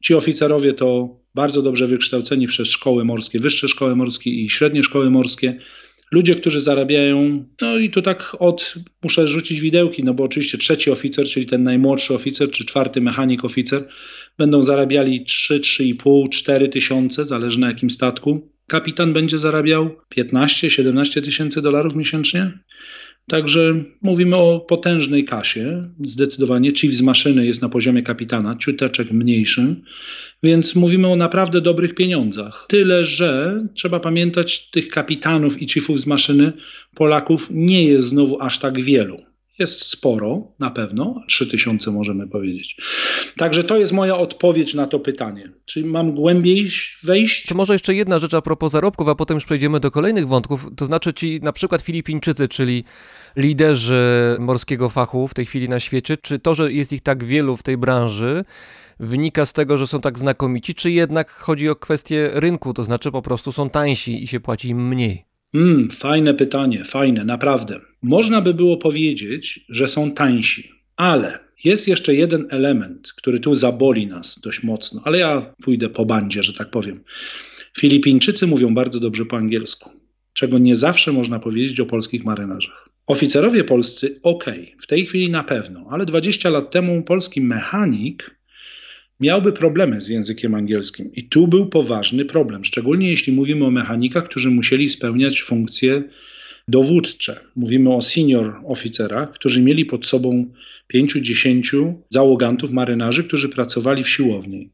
[0.00, 5.10] Ci oficerowie to bardzo dobrze wykształceni przez szkoły morskie, wyższe szkoły morskie i średnie szkoły
[5.10, 5.58] morskie.
[6.12, 10.90] Ludzie, którzy zarabiają, no i tu tak od, muszę rzucić widełki, no bo oczywiście trzeci
[10.90, 13.88] oficer, czyli ten najmłodszy oficer, czy czwarty mechanik oficer,
[14.38, 18.51] będą zarabiali 3, 3,5, 4 tysiące, zależy na jakim statku.
[18.72, 22.58] Kapitan będzie zarabiał 15-17 tysięcy dolarów miesięcznie.
[23.28, 25.88] Także mówimy o potężnej kasie.
[26.04, 29.82] Zdecydowanie chief z maszyny jest na poziomie kapitana, ciuteczek mniejszym,
[30.42, 32.66] więc mówimy o naprawdę dobrych pieniądzach.
[32.68, 36.52] Tyle, że trzeba pamiętać, tych kapitanów i chiefów z maszyny
[36.94, 39.31] Polaków nie jest znowu aż tak wielu.
[39.62, 42.76] Jest sporo, na pewno, 3000 możemy powiedzieć.
[43.36, 45.52] Także to jest moja odpowiedź na to pytanie.
[45.64, 46.70] Czy mam głębiej
[47.02, 47.46] wejść?
[47.46, 50.66] Czy może jeszcze jedna rzecz a propos zarobków, a potem już przejdziemy do kolejnych wątków,
[50.76, 52.84] to znaczy ci na przykład Filipińczycy, czyli
[53.36, 57.56] liderzy morskiego fachu w tej chwili na świecie, czy to, że jest ich tak wielu
[57.56, 58.44] w tej branży,
[59.00, 63.10] wynika z tego, że są tak znakomici, czy jednak chodzi o kwestię rynku, to znaczy
[63.10, 65.24] po prostu są tańsi i się płaci im mniej?
[65.54, 67.91] Mm, fajne pytanie, fajne, naprawdę.
[68.02, 74.06] Można by było powiedzieć, że są tańsi, ale jest jeszcze jeden element, który tu zaboli
[74.06, 77.04] nas dość mocno, ale ja pójdę po bandzie, że tak powiem.
[77.78, 79.90] Filipińczycy mówią bardzo dobrze po angielsku,
[80.32, 82.88] czego nie zawsze można powiedzieć o polskich marynarzach.
[83.06, 84.44] Oficerowie polscy, ok,
[84.80, 88.36] w tej chwili na pewno, ale 20 lat temu polski mechanik
[89.20, 91.12] miałby problemy z językiem angielskim.
[91.14, 96.02] I tu był poważny problem, szczególnie jeśli mówimy o mechanikach, którzy musieli spełniać funkcje
[96.68, 97.40] dowódcze.
[97.56, 100.52] Mówimy o senior oficerach, którzy mieli pod sobą
[100.94, 104.70] 5-10 załogantów, marynarzy, którzy pracowali w siłowni.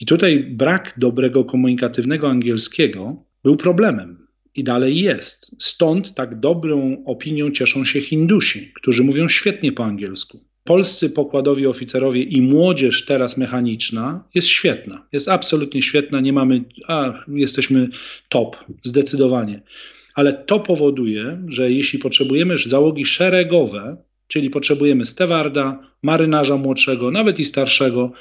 [0.00, 4.26] I tutaj brak dobrego komunikatywnego angielskiego był problemem.
[4.54, 5.56] I dalej jest.
[5.58, 10.44] Stąd tak dobrą opinią cieszą się Hindusi, którzy mówią świetnie po angielsku.
[10.64, 15.06] Polscy pokładowi oficerowie i młodzież teraz mechaniczna jest świetna.
[15.12, 16.20] Jest absolutnie świetna.
[16.20, 17.88] Nie mamy, a jesteśmy
[18.28, 19.62] top, zdecydowanie.
[20.14, 23.96] Ale to powoduje, że jeśli potrzebujemy załogi szeregowe,
[24.28, 28.12] czyli potrzebujemy stewarda, marynarza młodszego, nawet i starszego,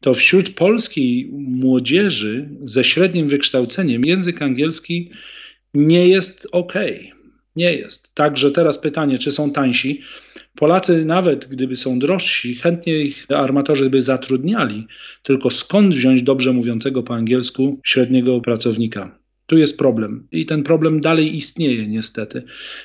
[0.00, 5.10] to wśród polskiej młodzieży ze średnim wykształceniem język angielski
[5.74, 6.74] nie jest ok.
[7.56, 8.14] Nie jest.
[8.14, 10.00] Także teraz pytanie, czy są tańsi?
[10.54, 14.86] Polacy, nawet gdyby są drożsi, chętnie ich armatorzy by zatrudniali,
[15.22, 19.17] tylko skąd wziąć dobrze mówiącego po angielsku średniego pracownika?
[19.48, 22.42] Tu jest problem i ten problem dalej istnieje niestety.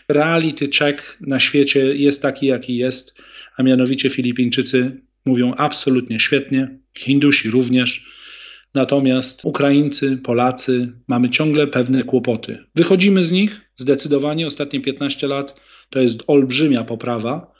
[0.07, 3.21] Reality check na świecie jest taki, jaki jest,
[3.57, 8.09] a mianowicie Filipińczycy mówią absolutnie świetnie, Hindusi również.
[8.73, 12.57] Natomiast Ukraińcy, Polacy mamy ciągle pewne kłopoty.
[12.75, 15.55] Wychodzimy z nich zdecydowanie ostatnie 15 lat
[15.89, 17.53] to jest olbrzymia poprawa,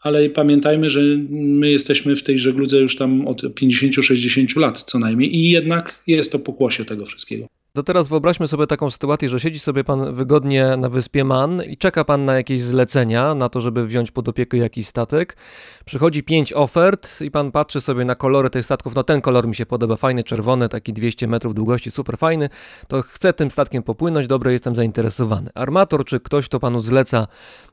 [0.00, 5.36] ale pamiętajmy, że my jesteśmy w tej żegludze już tam od 50-60 lat co najmniej
[5.36, 7.46] i jednak jest to pokłosie tego wszystkiego.
[7.76, 11.76] To teraz wyobraźmy sobie taką sytuację, że siedzi sobie pan wygodnie na wyspie Man i
[11.76, 15.36] czeka pan na jakieś zlecenia, na to, żeby wziąć pod opiekę jakiś statek.
[15.84, 18.94] Przychodzi pięć ofert i pan patrzy sobie na kolory tych statków.
[18.94, 22.48] No ten kolor mi się podoba, fajny, czerwony, taki 200 metrów długości, super fajny.
[22.88, 25.50] To chcę tym statkiem popłynąć, dobra, jestem zainteresowany.
[25.54, 27.26] Armator czy ktoś, to panu zleca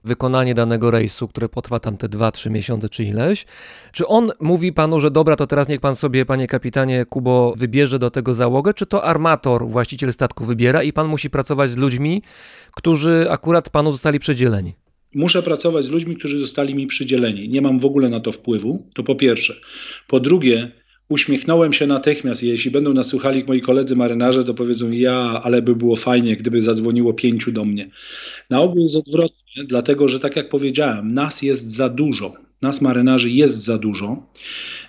[0.03, 3.45] wykonanie danego rejsu, które potrwa tam te 2-3 miesiące czy ileś.
[3.91, 7.99] Czy on mówi panu, że dobra, to teraz niech pan sobie, panie kapitanie Kubo, wybierze
[7.99, 12.21] do tego załogę, czy to armator, właściciel statku wybiera i pan musi pracować z ludźmi,
[12.71, 14.73] którzy akurat panu zostali przydzieleni?
[15.15, 17.49] Muszę pracować z ludźmi, którzy zostali mi przydzieleni.
[17.49, 18.88] Nie mam w ogóle na to wpływu.
[18.95, 19.53] To po pierwsze.
[20.08, 20.71] Po drugie,
[21.10, 22.43] uśmiechnąłem się natychmiast.
[22.43, 26.62] Jeśli będą nas słuchali moi koledzy marynarze, to powiedzą: Ja, ale by było fajnie, gdyby
[26.62, 27.89] zadzwoniło pięciu do mnie.
[28.49, 32.34] Na ogół jest odwrotnie, dlatego że, tak jak powiedziałem, nas jest za dużo.
[32.62, 34.23] Nas marynarzy jest za dużo.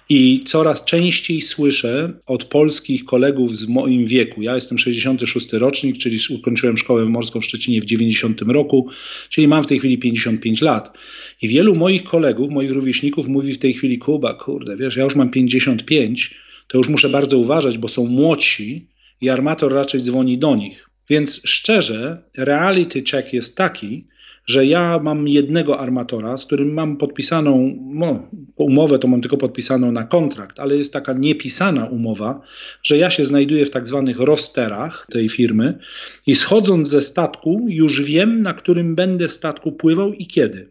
[0.09, 4.43] I coraz częściej słyszę od polskich kolegów z moim wieku.
[4.43, 8.88] Ja jestem 66 rocznik, czyli ukończyłem szkołę morską w Szczecinie w 90 roku,
[9.29, 10.99] czyli mam w tej chwili 55 lat.
[11.43, 15.17] I wielu moich kolegów, moich rówieśników mówi w tej chwili: Kuba, kurde, wiesz, ja już
[15.17, 16.35] mam 55,
[16.69, 18.88] to już muszę bardzo uważać, bo są młodsi
[19.21, 20.90] i armator raczej dzwoni do nich.
[21.11, 24.07] Więc szczerze, reality check jest taki,
[24.46, 29.92] że ja mam jednego armatora, z którym mam podpisaną no, umowę, to mam tylko podpisaną
[29.92, 32.40] na kontrakt, ale jest taka niepisana umowa,
[32.83, 35.78] że ja się znajduję w tak zwanych rosterach tej firmy
[36.26, 40.70] i schodząc ze statku już wiem, na którym będę statku pływał i kiedy.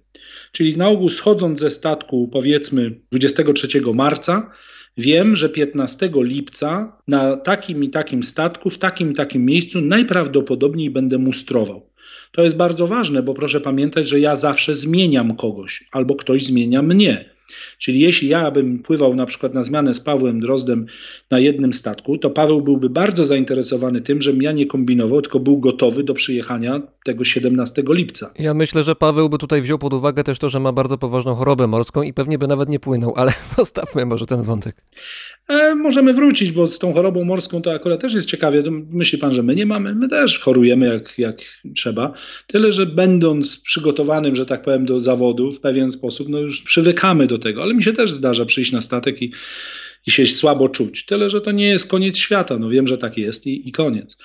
[0.51, 4.51] Czyli na ogół schodząc ze statku powiedzmy 23 marca,
[4.97, 10.89] Wiem, że 15 lipca na takim i takim statku, w takim i takim miejscu najprawdopodobniej
[10.89, 11.89] będę mustrował.
[12.35, 16.81] To jest bardzo ważne, bo proszę pamiętać, że ja zawsze zmieniam kogoś albo ktoś zmienia
[16.81, 17.33] mnie.
[17.77, 20.85] Czyli jeśli ja bym pływał na przykład na zmianę z Pawłem Drozdem
[21.31, 25.59] na jednym statku, to Paweł byłby bardzo zainteresowany tym, żebym ja nie kombinował, tylko był
[25.59, 28.31] gotowy do przyjechania tego 17 lipca.
[28.39, 31.35] Ja myślę, że Paweł by tutaj wziął pod uwagę też to, że ma bardzo poważną
[31.35, 34.75] chorobę morską i pewnie by nawet nie płynął, ale zostawmy może ten wątek.
[35.47, 38.63] E, możemy wrócić, bo z tą chorobą morską to akurat też jest ciekawie.
[38.89, 39.95] Myśli pan, że my nie mamy?
[39.95, 41.41] My też chorujemy jak, jak
[41.75, 42.13] trzeba.
[42.47, 47.27] Tyle, że będąc przygotowanym, że tak powiem, do zawodu w pewien sposób, no już przywykamy
[47.27, 47.63] do tego.
[47.63, 49.31] Ale mi się też zdarza przyjść na statek i
[50.07, 51.05] i się słabo czuć.
[51.05, 52.57] Tyle, że to nie jest koniec świata.
[52.57, 54.17] No wiem, że tak jest i, i koniec.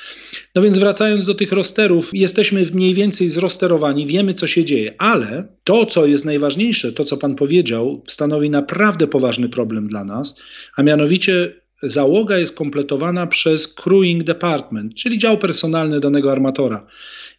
[0.54, 5.48] No więc wracając do tych rosterów, jesteśmy mniej więcej zrosterowani, wiemy, co się dzieje, ale
[5.64, 10.36] to, co jest najważniejsze, to, co pan powiedział, stanowi naprawdę poważny problem dla nas,
[10.76, 16.86] a mianowicie załoga jest kompletowana przez crewing department, czyli dział personalny danego armatora.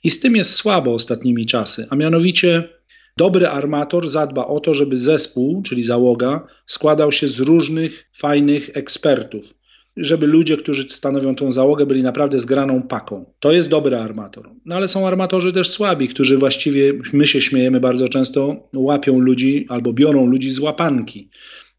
[0.03, 2.78] I z tym jest słabo ostatnimi czasy, a mianowicie
[3.19, 9.53] Dobry armator zadba o to, żeby zespół, czyli załoga, składał się z różnych fajnych ekspertów.
[9.97, 13.33] Żeby ludzie, którzy stanowią tą załogę, byli naprawdę zgraną paką.
[13.39, 14.49] To jest dobry armator.
[14.65, 19.65] No ale są armatorzy też słabi, którzy właściwie, my się śmiejemy bardzo często, łapią ludzi
[19.69, 21.29] albo biorą ludzi z łapanki.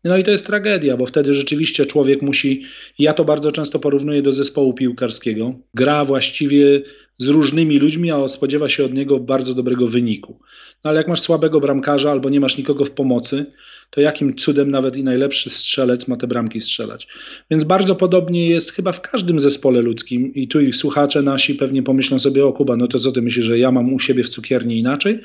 [0.04, 2.62] No i to jest tragedia, bo wtedy rzeczywiście człowiek musi,
[2.98, 6.82] ja to bardzo często porównuję do zespołu piłkarskiego, gra właściwie
[7.20, 10.38] z różnymi ludźmi, a spodziewa się od niego bardzo dobrego wyniku.
[10.84, 13.46] No ale jak masz słabego bramkarza albo nie masz nikogo w pomocy,
[13.90, 17.08] to jakim cudem nawet i najlepszy strzelec ma te bramki strzelać.
[17.50, 21.82] Więc bardzo podobnie jest chyba w każdym zespole ludzkim i tu ich słuchacze nasi pewnie
[21.82, 24.28] pomyślą sobie, o Kuba, no to co ty myślisz, że ja mam u siebie w
[24.28, 25.20] cukierni inaczej?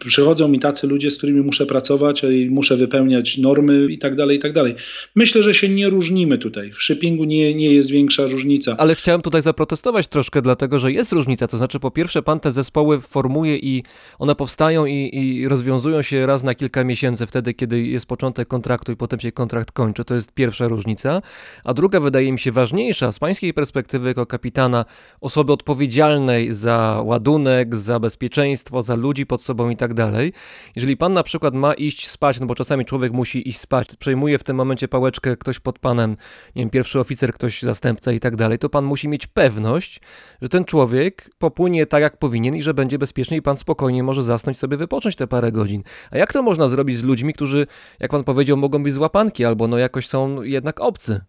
[0.00, 4.36] Przychodzą mi tacy ludzie, z którymi muszę pracować i muszę wypełniać normy i tak dalej,
[4.36, 4.74] i tak dalej.
[5.14, 6.72] Myślę, że się nie różnimy tutaj.
[6.72, 8.76] W shippingu nie, nie jest większa różnica.
[8.78, 11.48] Ale chciałem tutaj zaprotestować troszkę, dlatego że jest różnica.
[11.48, 13.82] To znaczy, po pierwsze, pan te zespoły formuje i
[14.18, 18.92] one powstają i, i rozwiązują się raz na kilka miesięcy, wtedy, kiedy jest początek kontraktu
[18.92, 20.04] i potem się kontrakt kończy.
[20.04, 21.22] To jest pierwsza różnica.
[21.64, 24.84] A druga, wydaje mi się ważniejsza, z pańskiej perspektywy, jako kapitana,
[25.20, 30.32] osoby odpowiedzialnej za ładunek, za bezpieczeństwo, za ludzi pod sobą i tak dalej.
[30.76, 34.38] Jeżeli pan na przykład ma iść spać, no bo czasami człowiek musi iść spać, przejmuje
[34.38, 36.10] w tym momencie pałeczkę ktoś pod panem,
[36.56, 40.00] nie wiem, pierwszy oficer, ktoś zastępca i tak dalej, to pan musi mieć pewność,
[40.42, 44.22] że ten człowiek popłynie tak, jak powinien i że będzie bezpieczny i pan spokojnie może
[44.22, 45.82] zasnąć sobie, wypocząć te parę godzin.
[46.10, 47.66] A jak to można zrobić z ludźmi, którzy,
[48.00, 51.20] jak pan powiedział, mogą być złapanki albo no jakoś są jednak obcy?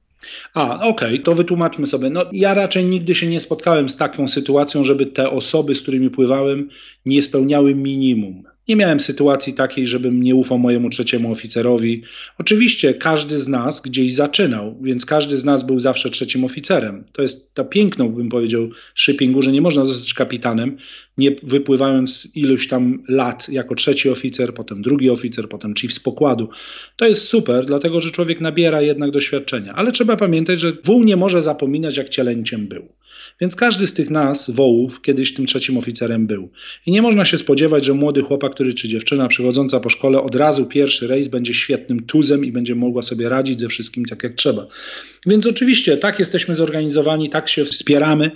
[0.54, 2.10] A, okej, to wytłumaczmy sobie.
[2.10, 6.10] No, ja raczej nigdy się nie spotkałem z taką sytuacją, żeby te osoby, z którymi
[6.10, 6.70] pływałem,
[7.06, 8.44] nie spełniały minimum.
[8.68, 12.04] Nie miałem sytuacji takiej, żebym nie ufał mojemu trzeciemu oficerowi.
[12.38, 17.04] Oczywiście każdy z nas gdzieś zaczynał, więc każdy z nas był zawsze trzecim oficerem.
[17.12, 20.78] To jest to piękno, bym powiedział, shippingu, że nie można zostać kapitanem,
[21.18, 26.50] nie wypływając iluś tam lat jako trzeci oficer, potem drugi oficer, potem chief z pokładu.
[26.96, 29.74] To jest super, dlatego że człowiek nabiera jednak doświadczenia.
[29.74, 32.88] Ale trzeba pamiętać, że wół nie może zapominać, jak cielęciem był.
[33.42, 36.50] Więc każdy z tych nas, wołów, kiedyś tym trzecim oficerem był.
[36.86, 40.36] I nie można się spodziewać, że młody chłopak, który czy dziewczyna przychodząca po szkole od
[40.36, 44.34] razu pierwszy rejs będzie świetnym tuzem i będzie mogła sobie radzić ze wszystkim tak jak
[44.34, 44.68] trzeba.
[45.26, 48.32] Więc oczywiście tak jesteśmy zorganizowani, tak się wspieramy,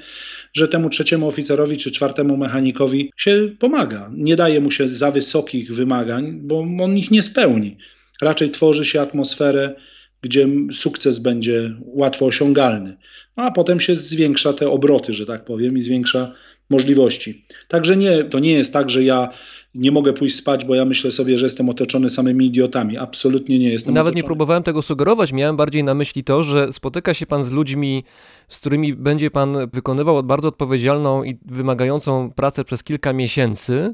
[0.53, 4.11] że temu trzeciemu oficerowi czy czwartemu mechanikowi się pomaga.
[4.15, 7.77] Nie daje mu się za wysokich wymagań, bo on ich nie spełni.
[8.21, 9.75] Raczej tworzy się atmosferę,
[10.21, 12.97] gdzie sukces będzie łatwo osiągalny.
[13.37, 16.33] No, a potem się zwiększa te obroty, że tak powiem, i zwiększa
[16.69, 17.45] możliwości.
[17.67, 19.29] Także nie, to nie jest tak, że ja
[19.75, 22.97] nie mogę pójść spać, bo ja myślę sobie, że jestem otoczony samymi idiotami.
[22.97, 23.93] Absolutnie nie jestem.
[23.93, 24.27] Nawet nie otoczony.
[24.27, 28.03] próbowałem tego sugerować, miałem bardziej na myśli to, że spotyka się pan z ludźmi,
[28.47, 33.93] z którymi będzie pan wykonywał bardzo odpowiedzialną i wymagającą pracę przez kilka miesięcy.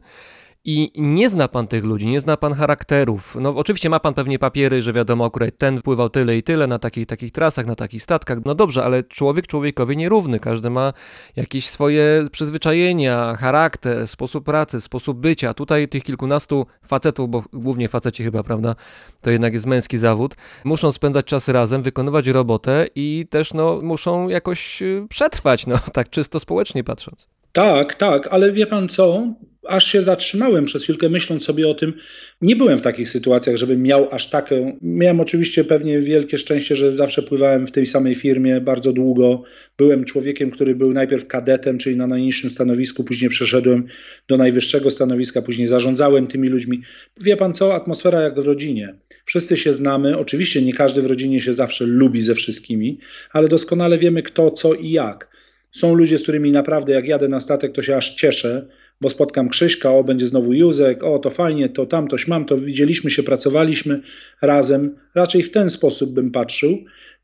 [0.67, 3.37] I nie zna pan tych ludzi, nie zna pan charakterów.
[3.41, 6.79] No oczywiście ma pan pewnie papiery, że wiadomo, akurat ten pływał tyle i tyle na
[6.79, 8.37] takich, takich trasach, na takich statkach.
[8.45, 10.39] No dobrze, ale człowiek człowiekowi nierówny.
[10.39, 10.93] Każdy ma
[11.35, 15.53] jakieś swoje przyzwyczajenia, charakter, sposób pracy, sposób bycia.
[15.53, 18.75] Tutaj tych kilkunastu facetów, bo głównie faceci chyba, prawda,
[19.21, 24.29] to jednak jest męski zawód, muszą spędzać czas razem, wykonywać robotę i też no, muszą
[24.29, 27.27] jakoś y, przetrwać, no tak czysto społecznie patrząc.
[27.51, 29.27] Tak, tak, ale wie pan co?
[29.67, 31.93] Aż się zatrzymałem przez chwilkę, myśląc sobie o tym.
[32.41, 34.77] Nie byłem w takich sytuacjach, żebym miał aż taką.
[34.81, 39.43] Miałem oczywiście pewnie wielkie szczęście, że zawsze pływałem w tej samej firmie bardzo długo.
[39.77, 43.85] Byłem człowiekiem, który był najpierw kadetem, czyli na najniższym stanowisku, później przeszedłem
[44.27, 46.81] do najwyższego stanowiska, później zarządzałem tymi ludźmi.
[47.21, 47.75] Wie pan co?
[47.75, 48.95] Atmosfera jak w rodzinie.
[49.25, 50.17] Wszyscy się znamy.
[50.17, 52.99] Oczywiście nie każdy w rodzinie się zawsze lubi ze wszystkimi,
[53.31, 55.35] ale doskonale wiemy kto, co i jak.
[55.71, 58.67] Są ludzie, z którymi naprawdę jak jadę na statek, to się aż cieszę,
[59.01, 63.11] bo spotkam Krzyśka, o będzie znowu Józek, o to fajnie, to tamtoś mam, to widzieliśmy
[63.11, 64.01] się, pracowaliśmy
[64.41, 64.95] razem.
[65.15, 66.77] Raczej w ten sposób bym patrzył,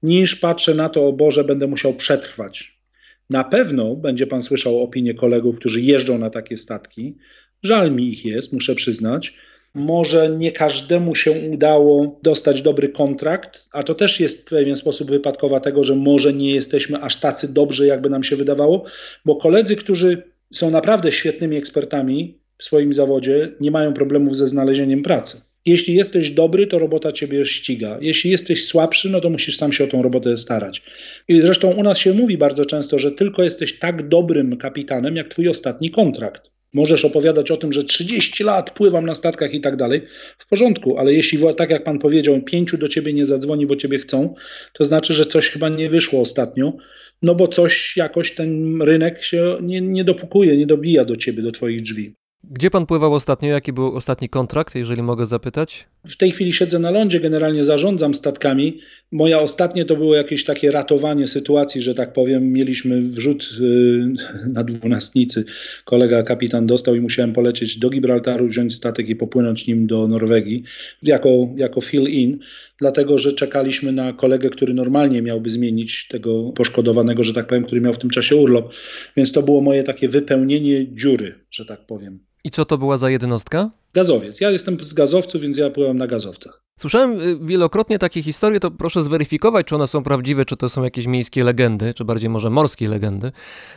[0.04, 2.82] niż patrzę na to, o Boże, będę musiał przetrwać.
[3.30, 7.18] Na pewno będzie pan słyszał opinie kolegów, którzy jeżdżą na takie statki.
[7.64, 9.34] Żal mi ich jest, muszę przyznać.
[9.74, 15.12] Może nie każdemu się udało dostać dobry kontrakt, a to też jest w pewien sposób
[15.12, 18.84] wypadkowa tego, że może nie jesteśmy aż tacy dobrzy, jakby nam się wydawało,
[19.26, 25.04] bo koledzy, którzy są naprawdę świetnymi ekspertami w swoim zawodzie, nie mają problemów ze znalezieniem
[25.04, 25.42] pracy.
[25.66, 27.98] Jeśli jesteś dobry, to robota ciebie ściga.
[28.02, 30.84] Jeśli jesteś słabszy, no to musisz sam się o tą robotę starać.
[31.28, 35.28] I zresztą u nas się mówi bardzo często, że tylko jesteś tak dobrym kapitanem, jak
[35.28, 36.52] twój ostatni kontrakt.
[36.74, 40.02] Możesz opowiadać o tym, że 30 lat pływam na statkach i tak dalej.
[40.38, 44.00] W porządku, ale jeśli, tak jak pan powiedział, pięciu do ciebie nie zadzwoni, bo ciebie
[44.00, 44.36] chcą,
[44.74, 46.74] to znaczy, że coś chyba nie wyszło ostatnio,
[47.22, 51.52] no bo coś jakoś ten rynek się nie, nie dopukuje, nie dobija do ciebie, do
[51.52, 52.14] twoich drzwi.
[52.44, 53.50] Gdzie pan pływał ostatnio?
[53.50, 55.88] Jaki był ostatni kontrakt, jeżeli mogę zapytać?
[56.08, 58.80] W tej chwili siedzę na lądzie, generalnie zarządzam statkami.
[59.12, 62.52] Moja ostatnie to było jakieś takie ratowanie sytuacji, że tak powiem.
[62.54, 64.14] Mieliśmy wrzut yy,
[64.56, 65.46] na dwunastnicy.
[65.86, 70.64] Kolega kapitan dostał i musiałem polecieć do Gibraltaru, wziąć statek i popłynąć nim do Norwegii
[71.04, 72.40] jako, jako fill-in,
[72.82, 77.82] dlatego że czekaliśmy na kolegę, który normalnie miałby zmienić tego poszkodowanego, że tak powiem, który
[77.82, 78.74] miał w tym czasie urlop.
[79.18, 82.20] Więc to było moje takie wypełnienie dziury, że tak powiem.
[82.44, 83.72] I co to była za jednostka?
[83.94, 84.42] Gazowiec.
[84.42, 86.62] Ja jestem z gazowców, więc ja pływam na gazowcach.
[86.80, 90.84] Słyszałem y, wielokrotnie takie historie, to proszę zweryfikować, czy one są prawdziwe, czy to są
[90.84, 93.32] jakieś miejskie legendy, czy bardziej może morskie legendy,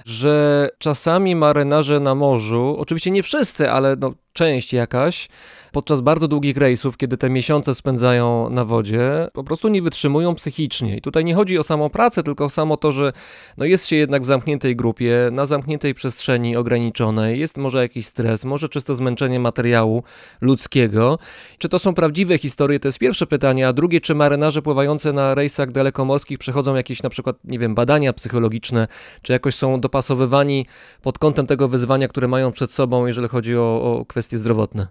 [0.05, 5.29] że czasami marynarze na morzu, oczywiście nie wszyscy, ale no, część jakaś,
[5.73, 10.97] podczas bardzo długich rejsów, kiedy te miesiące spędzają na wodzie, po prostu nie wytrzymują psychicznie.
[10.97, 13.13] I tutaj nie chodzi o samą pracę, tylko o samo to, że
[13.57, 18.45] no jest się jednak w zamkniętej grupie, na zamkniętej przestrzeni ograniczonej, jest może jakiś stres,
[18.45, 20.03] może czysto zmęczenie materiału
[20.41, 21.19] ludzkiego.
[21.59, 22.81] Czy to są prawdziwe historie?
[22.81, 27.11] To jest pierwsze pytanie, a drugie, czy marynarze pływający na rejsach dalekomorskich przechodzą jakieś na
[27.11, 28.89] przykład, nie wiem, badania psychologiczne,
[29.23, 30.67] czy jakoś są dopasowywani
[31.03, 34.87] pod kątem tego wyzwania, które mają przed sobą, jeżeli chodzi o, o kwestie zdrowotne?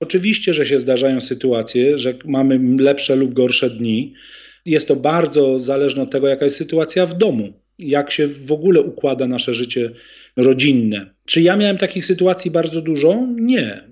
[0.00, 4.14] Oczywiście, że się zdarzają sytuacje, że mamy lepsze lub gorsze dni.
[4.66, 8.80] Jest to bardzo zależne od tego, jaka jest sytuacja w domu, jak się w ogóle
[8.80, 9.90] układa nasze życie
[10.36, 11.10] rodzinne.
[11.26, 13.26] Czy ja miałem takich sytuacji bardzo dużo?
[13.36, 13.84] Nie.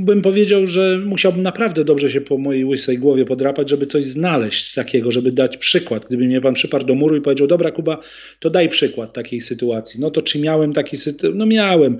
[0.00, 4.74] Bym powiedział, że musiałbym naprawdę dobrze się po mojej łysej głowie podrapać, żeby coś znaleźć
[4.74, 6.06] takiego, żeby dać przykład.
[6.08, 8.00] Gdyby mnie pan przyparł do muru i powiedział, dobra Kuba,
[8.40, 10.00] to daj przykład takiej sytuacji.
[10.00, 11.38] No to czy miałem taki sytuację?
[11.38, 11.98] No miałem.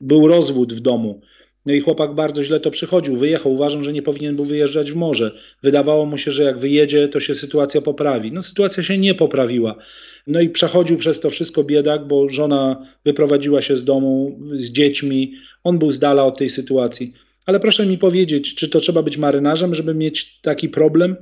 [0.00, 1.20] Był rozwód w domu.
[1.66, 3.52] No i chłopak bardzo źle to przychodził, wyjechał.
[3.52, 5.38] Uważam, że nie powinien był wyjeżdżać w morze.
[5.62, 8.32] Wydawało mu się, że jak wyjedzie, to się sytuacja poprawi.
[8.32, 9.76] No sytuacja się nie poprawiła.
[10.26, 15.32] No i przechodził przez to wszystko biedak, bo żona wyprowadziła się z domu z dziećmi.
[15.64, 17.12] On był z dala od tej sytuacji.
[17.46, 21.16] Ale proszę mi powiedzieć, czy to trzeba być marynarzem, żeby mieć taki problem?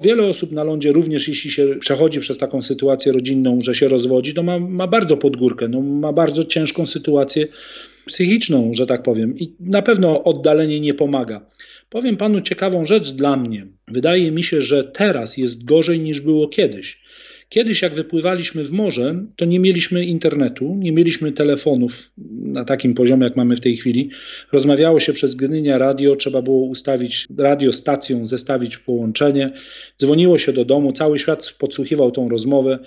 [0.00, 4.34] Wiele osób na lądzie, również jeśli się przechodzi przez taką sytuację rodzinną, że się rozwodzi,
[4.34, 7.46] to ma, ma bardzo podgórkę, no, ma bardzo ciężką sytuację
[8.06, 9.38] psychiczną, że tak powiem.
[9.38, 11.46] I na pewno oddalenie nie pomaga.
[11.90, 13.66] Powiem panu ciekawą rzecz dla mnie.
[13.88, 17.04] Wydaje mi się, że teraz jest gorzej niż było kiedyś.
[17.48, 22.10] Kiedyś, jak wypływaliśmy w morze, to nie mieliśmy internetu, nie mieliśmy telefonów
[22.42, 24.10] na takim poziomie, jak mamy w tej chwili.
[24.52, 29.52] Rozmawiało się przez Gdynia radio, trzeba było ustawić radiostacją, zestawić połączenie.
[30.00, 32.78] Dzwoniło się do domu, cały świat podsłuchiwał tą rozmowę.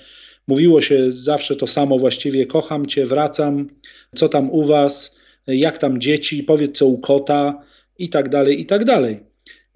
[0.47, 3.68] Mówiło się zawsze to samo właściwie: kocham cię, wracam,
[4.18, 7.63] co tam u was, jak tam dzieci, powiedz co u kota
[7.97, 9.20] i tak dalej, i tak dalej.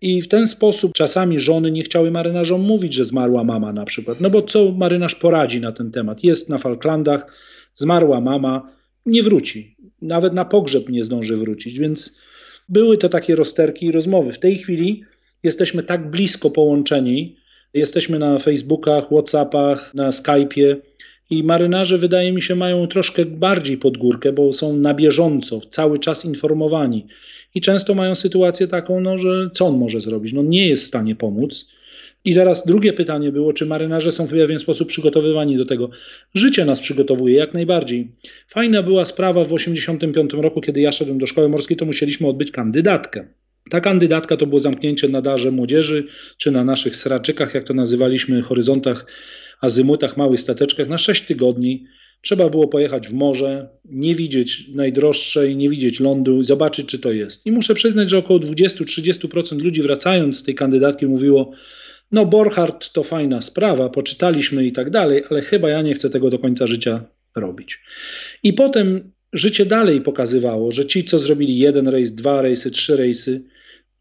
[0.01, 4.21] I w ten sposób czasami żony nie chciały marynarzom mówić, że zmarła mama na przykład.
[4.21, 6.23] No bo co marynarz poradzi na ten temat?
[6.23, 7.33] Jest na Falklandach,
[7.75, 8.71] zmarła mama,
[9.05, 9.75] nie wróci.
[10.01, 12.21] Nawet na pogrzeb nie zdąży wrócić, więc
[12.69, 14.33] były to takie rozterki i rozmowy.
[14.33, 15.03] W tej chwili
[15.43, 17.35] jesteśmy tak blisko połączeni,
[17.73, 20.75] jesteśmy na Facebookach, Whatsappach, na Skype'ie
[21.31, 25.99] i marynarze wydaje mi się mają troszkę bardziej pod górkę, bo są na bieżąco, cały
[25.99, 27.07] czas informowani
[27.55, 30.33] i często mają sytuację taką, no, że co on może zrobić?
[30.33, 31.67] No nie jest w stanie pomóc.
[32.25, 35.89] I teraz drugie pytanie było, czy marynarze są w pewien sposób przygotowywani do tego.
[36.33, 38.11] Życie nas przygotowuje jak najbardziej.
[38.47, 42.51] Fajna była sprawa w 1985 roku, kiedy ja szedłem do szkoły morskiej, to musieliśmy odbyć
[42.51, 43.27] kandydatkę.
[43.69, 46.07] Ta kandydatka to było zamknięcie na darze młodzieży,
[46.37, 49.05] czy na naszych sraczykach, jak to nazywaliśmy, horyzontach,
[49.61, 51.85] azymutach, małych stateczkach, na 6 tygodni.
[52.21, 57.45] Trzeba było pojechać w morze, nie widzieć najdroższej, nie widzieć lądu, zobaczyć, czy to jest.
[57.45, 61.51] I muszę przyznać, że około 20-30% ludzi wracając z tej kandydatki mówiło:
[62.11, 66.29] No, Borchardt to fajna sprawa, poczytaliśmy i tak dalej, ale chyba ja nie chcę tego
[66.29, 67.03] do końca życia
[67.35, 67.79] robić.
[68.43, 73.43] I potem życie dalej pokazywało, że ci, co zrobili jeden rejs, dwa rejsy, trzy rejsy,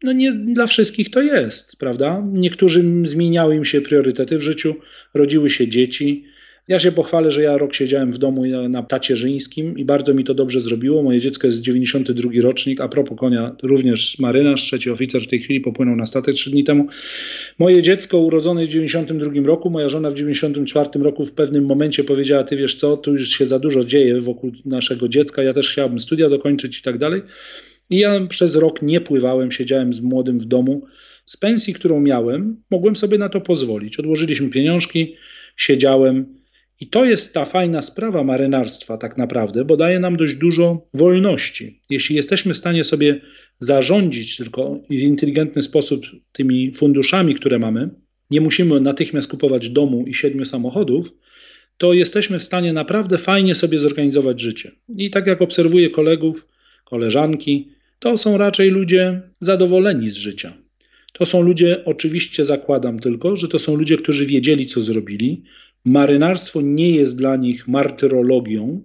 [0.03, 2.23] no nie dla wszystkich to jest, prawda?
[2.33, 4.75] Niektórym zmieniały im się priorytety w życiu,
[5.13, 6.25] rodziły się dzieci
[6.67, 10.33] ja się pochwalę, że ja rok siedziałem w domu na tacierzyńskim i bardzo mi to
[10.33, 11.03] dobrze zrobiło.
[11.03, 15.61] Moje dziecko jest 92 rocznik, a propos konia również marynarz, trzeci oficer w tej chwili
[15.61, 16.87] popłynął na statek trzy dni temu.
[17.59, 22.43] Moje dziecko urodzone w 92 roku, moja żona w 94 roku w pewnym momencie powiedziała,
[22.43, 25.99] ty wiesz co, tu już się za dużo dzieje wokół naszego dziecka, ja też chciałabym
[25.99, 27.21] studia dokończyć i tak dalej.
[27.89, 30.81] I ja przez rok nie pływałem, siedziałem z młodym w domu.
[31.25, 33.99] Z pensji, którą miałem, mogłem sobie na to pozwolić.
[33.99, 35.15] Odłożyliśmy pieniążki,
[35.57, 36.41] siedziałem,
[36.79, 41.81] i to jest ta fajna sprawa marynarstwa, tak naprawdę, bo daje nam dość dużo wolności.
[41.89, 43.21] Jeśli jesteśmy w stanie sobie
[43.59, 47.89] zarządzić tylko w inteligentny sposób tymi funduszami, które mamy,
[48.29, 51.11] nie musimy natychmiast kupować domu i siedmiu samochodów,
[51.77, 54.71] to jesteśmy w stanie naprawdę fajnie sobie zorganizować życie.
[54.97, 56.47] I tak jak obserwuję kolegów,
[56.85, 57.69] koleżanki,
[57.99, 60.53] to są raczej ludzie zadowoleni z życia.
[61.11, 65.43] To są ludzie, oczywiście zakładam tylko, że to są ludzie, którzy wiedzieli, co zrobili,
[65.85, 68.81] Marynarstwo nie jest dla nich martyrologią.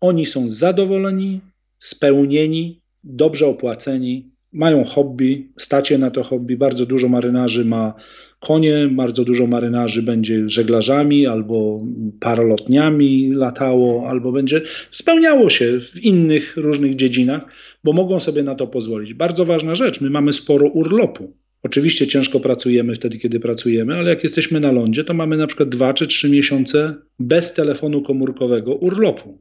[0.00, 1.40] Oni są zadowoleni,
[1.78, 6.56] spełnieni, dobrze opłaceni, mają hobby, stacie na to hobby.
[6.56, 7.94] Bardzo dużo marynarzy ma
[8.40, 11.80] konie, bardzo dużo marynarzy będzie żeglarzami albo
[12.20, 14.60] paralotniami latało, albo będzie
[14.92, 17.42] spełniało się w innych różnych dziedzinach,
[17.84, 19.14] bo mogą sobie na to pozwolić.
[19.14, 21.43] Bardzo ważna rzecz, my mamy sporo urlopu.
[21.64, 25.68] Oczywiście ciężko pracujemy wtedy, kiedy pracujemy, ale jak jesteśmy na lądzie, to mamy na przykład
[25.68, 29.38] dwa czy trzy miesiące bez telefonu komórkowego urlopu.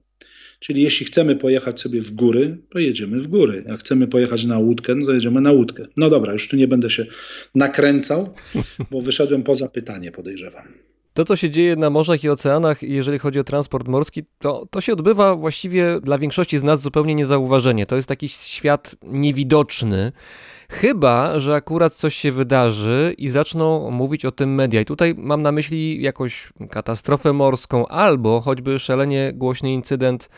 [0.60, 3.64] Czyli jeśli chcemy pojechać sobie w góry, to jedziemy w góry.
[3.68, 5.86] Jak chcemy pojechać na łódkę, no to jedziemy na łódkę.
[5.98, 7.06] No dobra, już tu nie będę się
[7.56, 8.34] nakręcał,
[8.92, 10.64] bo wyszedłem poza pytanie, podejrzewam.
[11.14, 14.82] To, co się dzieje na morzach i oceanach, jeżeli chodzi o transport morski, to, to
[14.82, 17.86] się odbywa właściwie dla większości z nas zupełnie niezauważenie.
[17.86, 20.12] To jest taki świat niewidoczny.
[20.74, 24.82] Chyba, że akurat coś się wydarzy i zaczną mówić o tym media.
[24.82, 30.30] I tutaj mam na myśli jakąś katastrofę morską albo choćby szalenie głośny incydent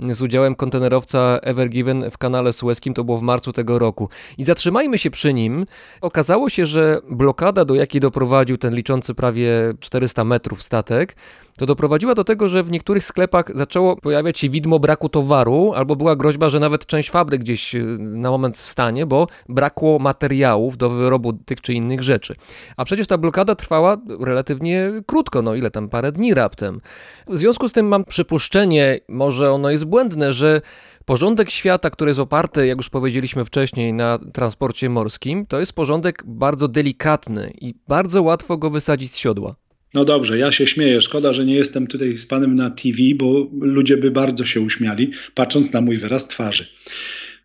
[0.00, 4.08] z udziałem kontenerowca Ever Given w kanale Suezkim, to było w marcu tego roku.
[4.38, 5.66] I zatrzymajmy się przy nim.
[6.00, 11.16] Okazało się, że blokada, do jakiej doprowadził ten liczący prawie 400 metrów statek,
[11.56, 15.96] to doprowadziła do tego, że w niektórych sklepach zaczęło pojawiać się widmo braku towaru, albo
[15.96, 20.90] była groźba, że nawet część fabryk gdzieś y, na moment stanie, bo brakło materiałów do
[20.90, 22.34] wyrobu tych czy innych rzeczy.
[22.76, 26.80] A przecież ta blokada trwała relatywnie krótko, no ile tam, parę dni raptem.
[27.28, 30.60] W związku z tym mam przypuszczenie, może ono jest błędne, że
[31.06, 36.22] Porządek świata, który jest oparty, jak już powiedzieliśmy wcześniej, na transporcie morskim, to jest porządek
[36.26, 39.65] bardzo delikatny i bardzo łatwo go wysadzić z siodła.
[39.96, 41.00] No dobrze, ja się śmieję.
[41.00, 45.10] Szkoda, że nie jestem tutaj z panem na TV, bo ludzie by bardzo się uśmiali,
[45.34, 46.66] patrząc na mój wyraz twarzy.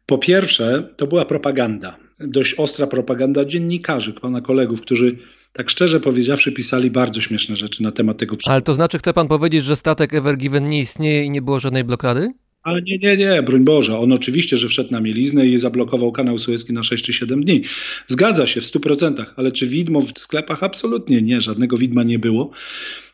[0.05, 1.97] Po pierwsze, to była propaganda.
[2.19, 5.17] Dość ostra propaganda dziennikarzy, pana kolegów, którzy
[5.53, 9.27] tak szczerze powiedziawszy pisali bardzo śmieszne rzeczy na temat tego Ale to znaczy, chce pan
[9.27, 12.33] powiedzieć, że statek Ever Given nie istnieje i nie było żadnej blokady?
[12.63, 13.97] Ale nie, nie, nie, broń Boże.
[13.97, 17.63] On oczywiście, że wszedł na mieliznę i zablokował kanał Suezki na 6 czy 7 dni.
[18.07, 20.63] Zgadza się w 100%, ale czy widmo w sklepach?
[20.63, 22.51] Absolutnie nie, żadnego widma nie było.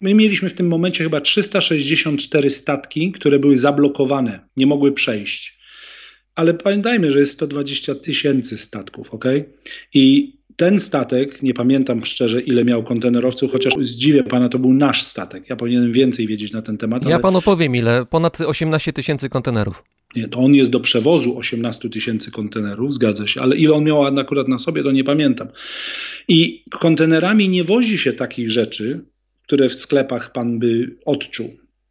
[0.01, 5.57] My mieliśmy w tym momencie chyba 364 statki, które były zablokowane, nie mogły przejść.
[6.35, 9.25] Ale pamiętajmy, że jest 120 tysięcy statków, ok?
[9.93, 15.03] I ten statek, nie pamiętam szczerze ile miał kontenerowców, chociaż zdziwię pana, to był nasz
[15.03, 15.49] statek.
[15.49, 17.03] Ja powinienem więcej wiedzieć na ten temat.
[17.03, 17.19] Ja ale...
[17.19, 19.83] panu powiem ile, ponad 18 tysięcy kontenerów.
[20.15, 24.19] Nie, to on jest do przewozu 18 tysięcy kontenerów, zgadza się, ale ile on miał
[24.19, 25.47] akurat na sobie, to nie pamiętam.
[26.27, 29.01] I kontenerami nie wozi się takich rzeczy,
[29.43, 31.47] które w sklepach pan by odczuł.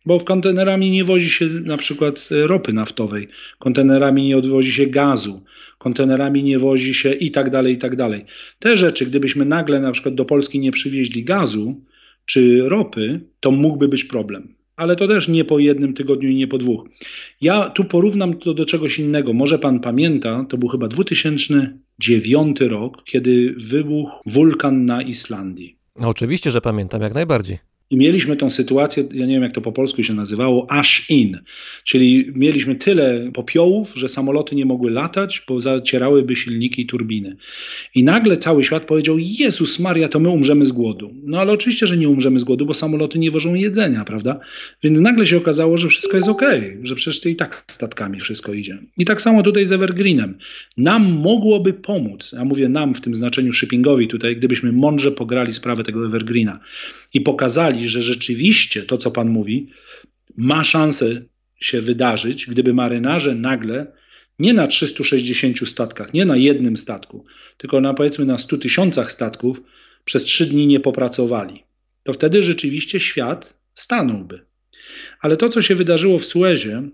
[0.07, 5.43] Bo w kontenerami nie wozi się na przykład ropy naftowej, kontenerami nie odwozi się gazu,
[5.87, 8.25] kontenerami nie wozi się i tak dalej, i tak dalej.
[8.59, 11.81] Te rzeczy, gdybyśmy nagle na przykład do Polski nie przywieźli gazu
[12.25, 14.55] czy ropy, to mógłby być problem.
[14.77, 16.89] Ale to też nie po jednym tygodniu i nie po dwóch.
[17.41, 19.33] Ja tu porównam to do czegoś innego.
[19.33, 25.77] Może pan pamięta, to był chyba 2009 rok, kiedy wybuchł wulkan na Islandii.
[26.01, 27.59] No, oczywiście, że pamiętam, jak najbardziej.
[27.91, 31.39] I mieliśmy tą sytuację, ja nie wiem jak to po polsku się nazywało, ash in,
[31.85, 37.37] czyli mieliśmy tyle popiołów, że samoloty nie mogły latać, bo zacierałyby silniki i turbiny.
[37.95, 41.15] I nagle cały świat powiedział: Jezus Maria, to my umrzemy z głodu.
[41.25, 44.41] No ale oczywiście, że nie umrzemy z głodu, bo samoloty nie wożą jedzenia, prawda?
[44.83, 46.43] Więc nagle się okazało, że wszystko jest ok,
[46.83, 48.79] że przecież i tak statkami wszystko idzie.
[48.99, 50.39] I tak samo tutaj z Evergreenem.
[50.77, 55.85] Nam mogłoby pomóc, ja mówię nam w tym znaczeniu shippingowi tutaj, gdybyśmy mądrze pograli sprawę
[55.85, 56.61] tego Evergreena
[57.15, 59.71] i pokazali, że rzeczywiście to, co Pan mówi,
[60.37, 61.23] ma szansę
[61.61, 63.93] się wydarzyć, gdyby marynarze nagle
[64.39, 67.25] nie na 360 statkach, nie na jednym statku,
[67.57, 69.63] tylko na powiedzmy na 100 tysiącach statków
[70.05, 71.65] przez trzy dni nie popracowali.
[72.03, 74.41] To wtedy rzeczywiście świat stanąłby.
[75.21, 76.89] Ale to, co się wydarzyło w Suezie,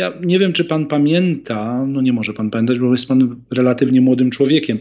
[0.00, 4.00] ja nie wiem, czy pan pamięta, no nie może pan pamiętać, bo jest pan relatywnie
[4.00, 4.78] młodym człowiekiem,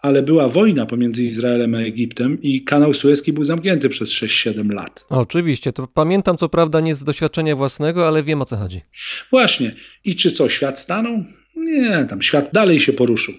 [0.00, 5.04] ale była wojna pomiędzy Izraelem a Egiptem i kanał Suezki był zamknięty przez 6-7 lat.
[5.08, 8.80] Oczywiście, to pamiętam co prawda nie z doświadczenia własnego, ale wiem o co chodzi.
[9.30, 9.74] Właśnie.
[10.04, 11.24] I czy co, świat stanął?
[11.56, 13.34] Nie, tam świat dalej się poruszył.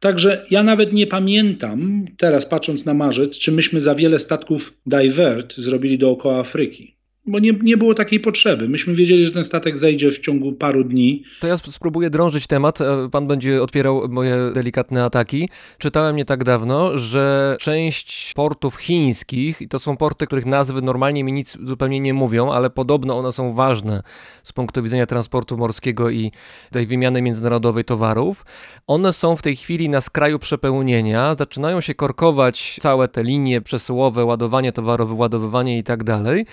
[0.00, 5.56] Także ja nawet nie pamiętam, teraz patrząc na marzec, czy myśmy za wiele statków Divert
[5.56, 6.93] zrobili dookoła Afryki
[7.26, 8.68] bo nie, nie było takiej potrzeby.
[8.68, 11.22] Myśmy wiedzieli, że ten statek zejdzie w ciągu paru dni.
[11.40, 12.78] To ja spróbuję drążyć temat,
[13.12, 15.48] pan będzie odpierał moje delikatne ataki.
[15.78, 21.24] Czytałem nie tak dawno, że część portów chińskich, i to są porty, których nazwy normalnie
[21.24, 24.02] mi nic zupełnie nie mówią, ale podobno one są ważne
[24.42, 26.32] z punktu widzenia transportu morskiego i
[26.70, 28.44] tej wymiany międzynarodowej towarów,
[28.86, 34.24] one są w tej chwili na skraju przepełnienia, zaczynają się korkować całe te linie przesyłowe,
[34.24, 36.46] ładowanie towaru, wyładowywanie i tak dalej.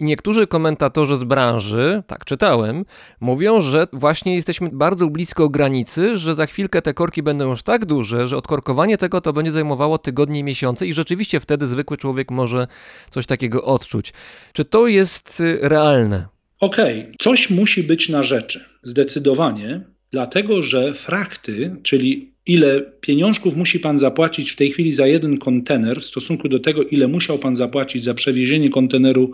[0.00, 2.84] I niektórzy komentatorzy z branży, tak czytałem,
[3.20, 7.84] mówią, że właśnie jesteśmy bardzo blisko granicy, że za chwilkę te korki będą już tak
[7.84, 12.66] duże, że odkorkowanie tego to będzie zajmowało tygodnie, miesiące i rzeczywiście wtedy zwykły człowiek może
[13.10, 14.12] coś takiego odczuć.
[14.52, 16.28] Czy to jest realne?
[16.60, 17.12] Okej, okay.
[17.18, 18.64] coś musi być na rzeczy.
[18.82, 25.38] Zdecydowanie, dlatego że frakty, czyli ile pieniążków musi pan zapłacić w tej chwili za jeden
[25.38, 29.32] kontener w stosunku do tego, ile musiał pan zapłacić za przewiezienie konteneru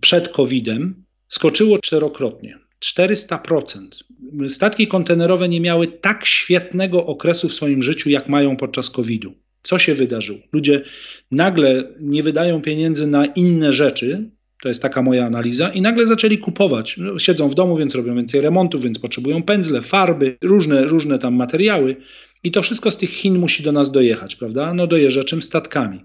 [0.00, 2.58] przed COVID-em, skoczyło czterokrotnie.
[2.84, 3.86] 400%.
[4.48, 9.34] Statki kontenerowe nie miały tak świetnego okresu w swoim życiu, jak mają podczas COVID-u.
[9.62, 10.38] Co się wydarzyło?
[10.52, 10.82] Ludzie
[11.30, 14.30] nagle nie wydają pieniędzy na inne rzeczy,
[14.62, 17.00] to jest taka moja analiza, i nagle zaczęli kupować.
[17.18, 21.96] Siedzą w domu, więc robią więcej remontów, więc potrzebują pędzle, farby, różne, różne tam materiały.
[22.44, 24.74] I to wszystko z tych Chin musi do nas dojechać, prawda?
[24.74, 25.42] No dojeżdża czym?
[25.42, 26.04] Statkami.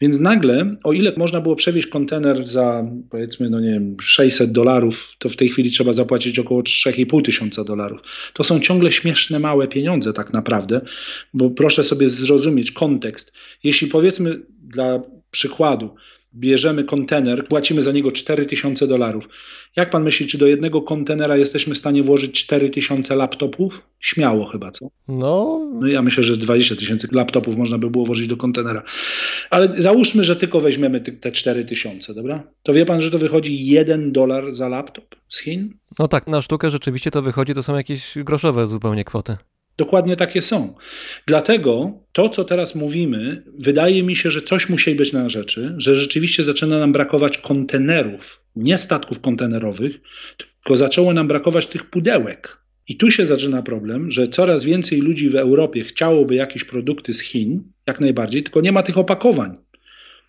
[0.00, 5.12] Więc nagle, o ile można było przewieźć kontener za powiedzmy, no nie wiem, 600 dolarów,
[5.18, 8.00] to w tej chwili trzeba zapłacić około 3,5 tysiąca dolarów.
[8.32, 10.80] To są ciągle śmieszne, małe pieniądze tak naprawdę,
[11.34, 13.32] bo proszę sobie zrozumieć kontekst.
[13.64, 15.94] Jeśli powiedzmy dla przykładu,
[16.34, 19.28] bierzemy kontener, płacimy za niego 4000 dolarów.
[19.76, 23.82] Jak pan myśli, czy do jednego kontenera jesteśmy w stanie włożyć 4000 laptopów?
[24.00, 24.88] Śmiało chyba, co?
[25.08, 28.82] No, No ja myślę, że 20 tysięcy laptopów można by było włożyć do kontenera.
[29.50, 32.42] Ale załóżmy, że tylko weźmiemy te 4 tysiące, dobra?
[32.62, 35.74] To wie pan, że to wychodzi 1 dolar za laptop z Chin?
[35.98, 39.36] no tak, na sztukę rzeczywiście to wychodzi, to są jakieś groszowe zupełnie kwoty.
[39.78, 40.74] Dokładnie takie są.
[41.26, 45.96] Dlatego to, co teraz mówimy, wydaje mi się, że coś musi być na rzeczy, że
[45.96, 50.00] rzeczywiście zaczyna nam brakować kontenerów, nie statków kontenerowych,
[50.36, 52.58] tylko zaczęło nam brakować tych pudełek.
[52.88, 57.20] I tu się zaczyna problem, że coraz więcej ludzi w Europie chciałoby jakieś produkty z
[57.20, 59.56] Chin, jak najbardziej, tylko nie ma tych opakowań.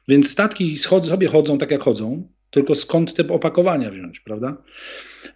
[0.08, 4.58] Więc statki sobie chodzą tak, jak chodzą, tylko skąd te opakowania wziąć, prawda?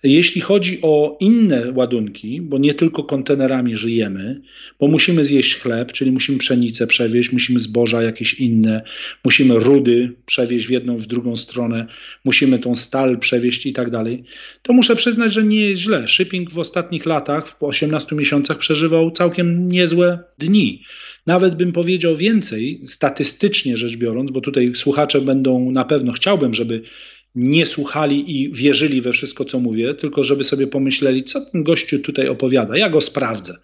[0.03, 4.41] Jeśli chodzi o inne ładunki, bo nie tylko kontenerami żyjemy,
[4.79, 8.81] bo musimy zjeść chleb, czyli musimy pszenicę przewieźć, musimy zboża jakieś inne,
[9.25, 11.87] musimy rudy przewieźć w jedną, w drugą stronę,
[12.25, 14.23] musimy tą stal przewieźć i tak dalej,
[14.61, 16.07] to muszę przyznać, że nie jest źle.
[16.07, 20.83] Shipping w ostatnich latach, w 18 miesiącach przeżywał całkiem niezłe dni.
[21.25, 26.83] Nawet bym powiedział więcej, statystycznie rzecz biorąc, bo tutaj słuchacze będą na pewno, chciałbym, żeby
[27.35, 31.99] nie słuchali i wierzyli we wszystko, co mówię, tylko żeby sobie pomyśleli, co ten gościu
[31.99, 32.77] tutaj opowiada.
[32.77, 33.57] Ja go sprawdzę.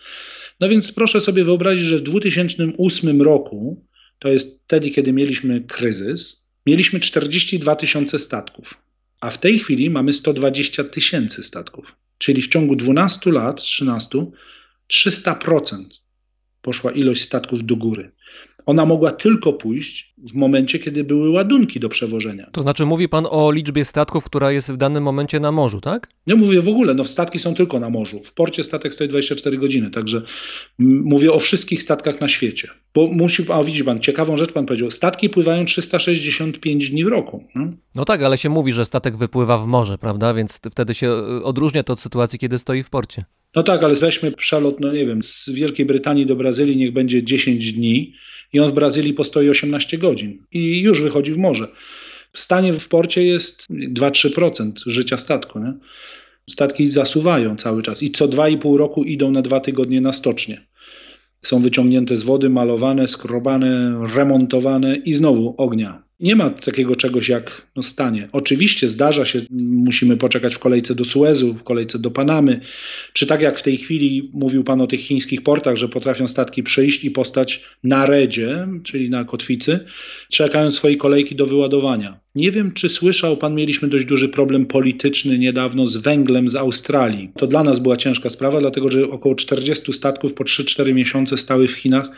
[0.60, 3.86] No więc proszę sobie wyobrazić, że w 2008 roku,
[4.20, 8.78] to jest wtedy, kiedy mieliśmy kryzys, mieliśmy 42 tysiące statków,
[9.22, 11.96] a w tej chwili mamy 120 tysięcy statków.
[12.18, 14.26] Czyli w ciągu 12 lat, 13,
[14.94, 15.84] 300%
[16.62, 18.12] poszła ilość statków do góry.
[18.66, 22.50] Ona mogła tylko pójść w momencie, kiedy były ładunki do przewożenia.
[22.52, 26.10] To znaczy mówi pan o liczbie statków, która jest w danym momencie na morzu, tak?
[26.28, 28.24] Ja mówię w ogóle, no statki są tylko na morzu.
[28.24, 30.22] W porcie statek stoi 24 godziny, także
[30.80, 32.68] mówię o wszystkich statkach na świecie.
[32.96, 37.44] Bo musi, a widzi pan, ciekawą rzecz pan powiedział, statki pływają 365 dni w roku.
[37.56, 37.72] No?
[37.96, 40.34] No tak, ale się mówi, że statek wypływa w morze, prawda?
[40.34, 41.08] Więc wtedy się
[41.40, 43.26] y, odróżnia to od sytuacji, kiedy stoi w porcie.
[43.56, 47.24] No tak, ale weźmy przelot, no nie wiem, z Wielkiej Brytanii do Brazylii, niech będzie
[47.24, 48.14] 10 dni
[48.54, 51.68] i on w Brazylii postoi 18 godzin i już wychodzi w morze.
[52.34, 55.60] W stanie w porcie jest 2-3% życia statku.
[55.60, 55.74] Nie?
[56.50, 60.62] Statki zasuwają cały czas i co 2,5 roku idą na dwa tygodnie na stocznie.
[61.42, 66.09] Są wyciągnięte z wody, malowane, skrobane, remontowane i znowu ognia.
[66.20, 68.30] Nie ma takiego czegoś jak no, stanie.
[68.32, 72.62] Oczywiście zdarza się, musimy poczekać w kolejce do Suezu, w kolejce do Panamy,
[73.14, 76.64] czy tak jak w tej chwili mówił Pan o tych chińskich portach, że potrafią statki
[76.64, 79.80] przyjść i postać na redzie, czyli na kotwicy,
[80.32, 82.20] czekając swojej kolejki do wyładowania.
[82.36, 87.32] Nie wiem, czy słyszał Pan, mieliśmy dość duży problem polityczny niedawno z węglem z Australii.
[87.38, 91.68] To dla nas była ciężka sprawa, dlatego że około 40 statków po 3-4 miesiące stały
[91.68, 92.12] w Chinach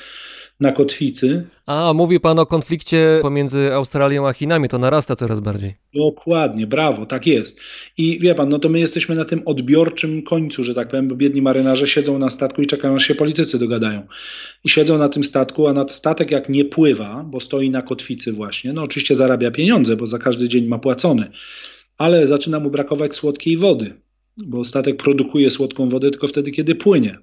[0.61, 1.47] na kotwicy.
[1.65, 5.75] A, mówi pan o konflikcie pomiędzy Australią a Chinami, to narasta coraz bardziej.
[5.93, 7.59] Dokładnie, brawo, tak jest.
[7.97, 11.15] I wie pan, no to my jesteśmy na tym odbiorczym końcu, że tak powiem, bo
[11.15, 14.07] biedni marynarze siedzą na statku i czekają, aż się politycy dogadają.
[14.63, 18.31] I siedzą na tym statku, a na statek jak nie pływa, bo stoi na kotwicy
[18.31, 21.31] właśnie, no oczywiście zarabia pieniądze, bo za każdy dzień ma płacony,
[21.97, 23.93] ale zaczyna mu brakować słodkiej wody,
[24.37, 27.17] bo statek produkuje słodką wodę tylko wtedy, kiedy płynie.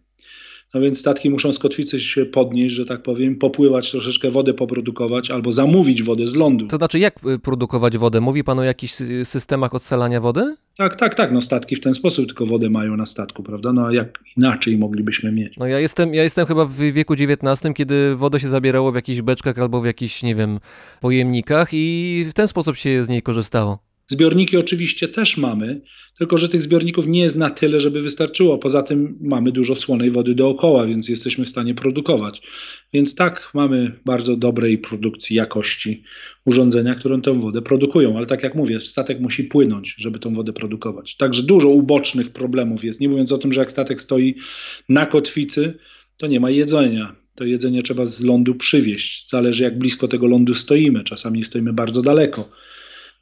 [0.74, 5.30] No więc statki muszą z kotwicy się podnieść, że tak powiem, popływać, troszeczkę wodę poprodukować
[5.30, 6.66] albo zamówić wodę z lądu.
[6.66, 8.20] To znaczy, jak y, produkować wodę?
[8.20, 10.56] Mówi pan o jakichś y, systemach odsalania wody?
[10.76, 11.32] Tak, tak, tak.
[11.32, 13.72] No statki w ten sposób tylko wodę mają na statku, prawda?
[13.72, 15.56] No a jak inaczej moglibyśmy mieć?
[15.56, 19.20] No ja jestem, ja jestem chyba w wieku XIX, kiedy wodę się zabierało w jakichś
[19.20, 20.60] beczkach albo w jakichś, nie wiem,
[21.00, 23.87] pojemnikach i w ten sposób się z niej korzystało.
[24.08, 25.80] Zbiorniki oczywiście też mamy,
[26.18, 28.58] tylko że tych zbiorników nie jest na tyle, żeby wystarczyło.
[28.58, 32.42] Poza tym mamy dużo słonej wody dookoła, więc jesteśmy w stanie produkować.
[32.92, 36.02] Więc tak, mamy bardzo dobrej produkcji jakości
[36.44, 38.16] urządzenia, które tę wodę produkują.
[38.16, 41.16] Ale tak jak mówię, statek musi płynąć, żeby tą wodę produkować.
[41.16, 43.00] Także dużo ubocznych problemów jest.
[43.00, 44.34] Nie mówiąc o tym, że jak statek stoi
[44.88, 45.78] na kotwicy,
[46.16, 47.16] to nie ma jedzenia.
[47.34, 49.30] To jedzenie trzeba z lądu przywieźć.
[49.30, 51.04] Zależy jak blisko tego lądu stoimy.
[51.04, 52.50] Czasami stoimy bardzo daleko.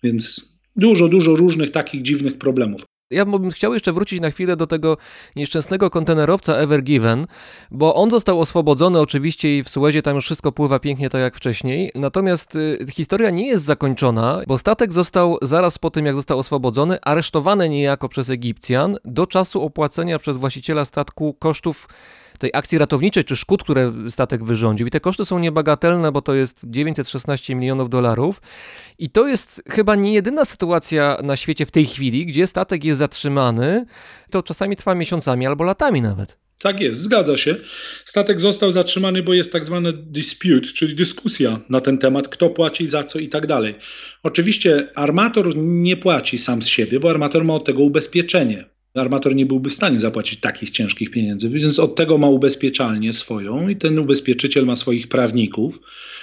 [0.03, 2.83] Więc dużo, dużo różnych takich dziwnych problemów.
[3.11, 4.97] Ja bym chciał jeszcze wrócić na chwilę do tego
[5.37, 7.27] nieszczęsnego kontenerowca Ever Given,
[7.71, 11.37] bo on został oswobodzony oczywiście i w Suezie tam już wszystko pływa pięknie tak jak
[11.37, 11.91] wcześniej.
[11.95, 16.99] Natomiast y, historia nie jest zakończona, bo statek został zaraz po tym jak został oswobodzony
[17.03, 21.89] aresztowany niejako przez Egipcjan do czasu opłacenia przez właściciela statku kosztów
[22.39, 24.87] tej akcji ratowniczej czy szkód, które statek wyrządził.
[24.87, 28.43] I te koszty są niebagatelne, bo to jest 916 milionów dolarów.
[28.99, 32.99] I to jest chyba nie jedyna sytuacja na świecie w tej chwili, gdzie statek jest
[32.99, 33.87] zatrzymany.
[34.31, 36.39] To czasami trwa miesiącami albo latami nawet.
[36.63, 37.57] Tak jest, zgadza się.
[38.05, 42.89] Statek został zatrzymany, bo jest tak zwany dispute, czyli dyskusja na ten temat, kto płaci
[42.89, 43.75] za co i tak dalej.
[44.23, 48.65] Oczywiście armator nie płaci sam z siebie, bo armator ma od tego ubezpieczenie.
[48.99, 53.69] Armator nie byłby w stanie zapłacić takich ciężkich pieniędzy, więc od tego ma ubezpieczalnię swoją
[53.69, 55.81] i ten ubezpieczyciel ma swoich prawników,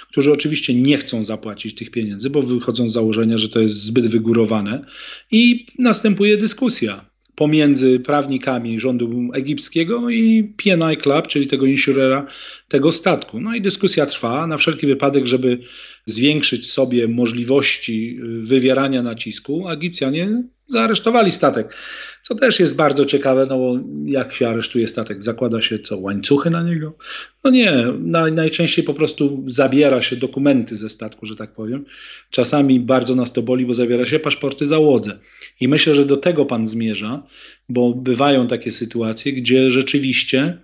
[0.08, 4.06] którzy oczywiście nie chcą zapłacić tych pieniędzy, bo wychodzą z założenia, że to jest zbyt
[4.06, 4.84] wygórowane
[5.30, 12.26] i następuje dyskusja pomiędzy prawnikami rządu egipskiego i PNI Club, czyli tego insurera
[12.68, 13.40] tego statku.
[13.40, 15.58] No i dyskusja trwa na wszelki wypadek, żeby
[16.06, 19.70] zwiększyć sobie możliwości wywierania nacisku.
[19.70, 21.74] Egipcjanie zaaresztowali statek,
[22.22, 25.22] co też jest bardzo ciekawe, no bo jak się aresztuje statek?
[25.22, 26.96] Zakłada się co, łańcuchy na niego?
[27.44, 31.84] No nie, na, najczęściej po prostu zabiera się dokumenty ze statku, że tak powiem.
[32.30, 35.18] Czasami bardzo nas to boli, bo zabiera się paszporty załodze.
[35.60, 37.22] I myślę, że do tego pan zmierza,
[37.68, 40.58] bo bywają takie sytuacje, gdzie rzeczywiście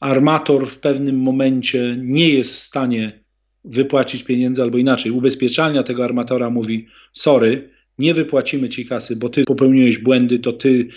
[0.00, 3.22] armator w pewnym momencie nie jest w stanie
[3.64, 7.70] wypłacić pieniędzy, albo inaczej, ubezpieczalnia tego armatora mówi: Sorry,
[8.02, 10.88] nie wypłacimy ci kasy, bo ty popełniłeś błędy, to ty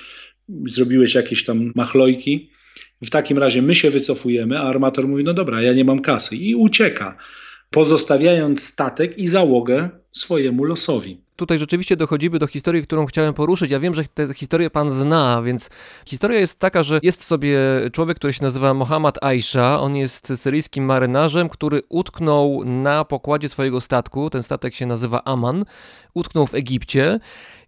[0.68, 2.49] zrobiłeś jakieś tam machlojki.
[3.01, 6.36] W takim razie my się wycofujemy, a armator mówi: No dobra, ja nie mam kasy
[6.36, 7.18] i ucieka,
[7.70, 13.72] pozostawiając statek i załogę swojemu losowi tutaj rzeczywiście dochodzimy do historii, którą chciałem poruszyć.
[13.72, 15.70] Ja wiem, że tę historię pan zna, więc
[16.06, 17.60] historia jest taka, że jest sobie
[17.94, 19.82] człowiek, który się nazywa Mohammad Aisha.
[19.82, 24.30] On jest syryjskim marynarzem, który utknął na pokładzie swojego statku.
[24.30, 25.66] Ten statek się nazywa Aman.
[26.14, 27.20] Utknął w Egipcie.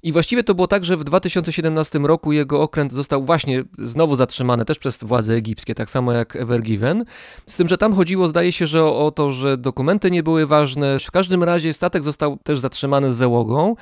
[0.04, 4.66] I właściwie to było tak, że w 2017 roku jego okręt został właśnie znowu zatrzymany
[4.66, 7.06] też przez władze egipskie, tak samo jak Ever Given.
[7.46, 11.00] Z tym, że tam chodziło, zdaje się, że o, to, że dokumenty nie były ważne.
[11.00, 13.76] W każdym razie statek został też zatrzymany z załogą.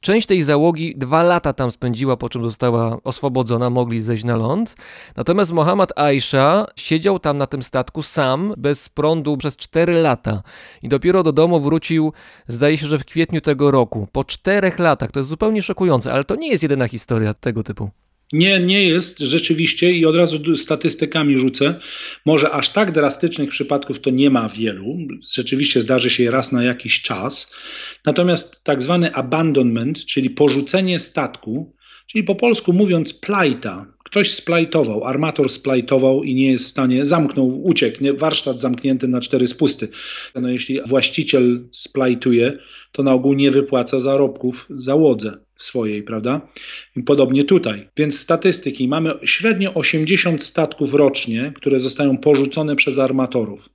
[0.00, 4.76] Część tej załogi dwa lata tam spędziła, po czym została oswobodzona, mogli zejść na ląd.
[5.16, 10.42] Natomiast Mohammad Aisha siedział tam na tym statku sam, bez prądu przez 4 lata.
[10.82, 12.12] I dopiero do domu wrócił,
[12.48, 14.08] zdaje się, że w kwietniu tego roku.
[14.12, 15.10] Po czterech latach.
[15.10, 17.90] To jest zupełnie szokujące, ale to nie jest jedyna historia tego typu.
[18.32, 21.74] Nie, nie jest rzeczywiście i od razu statystykami rzucę.
[22.26, 24.98] Może aż tak drastycznych przypadków to nie ma wielu.
[25.32, 27.54] Rzeczywiście zdarzy się raz na jakiś czas.
[28.06, 31.74] Natomiast tak zwany abandonment, czyli porzucenie statku,
[32.06, 37.62] czyli po polsku mówiąc plajta, ktoś splajtował, armator splajtował i nie jest w stanie, zamknął,
[37.62, 39.88] uciekł, nie, warsztat zamknięty na cztery spusty.
[40.34, 42.58] No jeśli właściciel splajtuje,
[42.92, 46.40] to na ogół nie wypłaca zarobków załodze swojej, prawda?
[46.96, 47.88] I podobnie tutaj.
[47.96, 48.88] Więc statystyki.
[48.88, 53.68] Mamy średnio 80 statków rocznie, które zostają porzucone przez armatorów.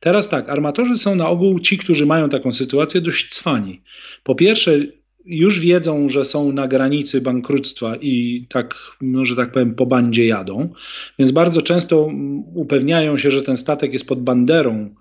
[0.00, 3.82] Teraz tak, armatorzy są na ogół ci, którzy mają taką sytuację, dość cwani.
[4.22, 4.80] Po pierwsze,
[5.26, 10.26] już wiedzą, że są na granicy bankructwa i tak, no, że tak powiem, po bandzie
[10.26, 10.72] jadą,
[11.18, 12.10] więc bardzo często
[12.54, 14.94] upewniają się, że ten statek jest pod banderą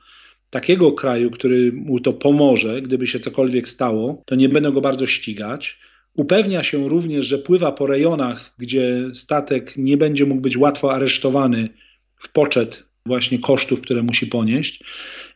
[0.50, 5.06] takiego kraju, który mu to pomoże, gdyby się cokolwiek stało, to nie będą go bardzo
[5.06, 5.80] ścigać.
[6.16, 11.70] Upewnia się również, że pływa po rejonach, gdzie statek nie będzie mógł być łatwo aresztowany
[12.16, 14.84] w poczet właśnie kosztów, które musi ponieść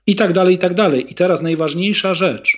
[0.07, 1.11] i tak dalej, i tak dalej.
[1.11, 2.57] I teraz najważniejsza rzecz.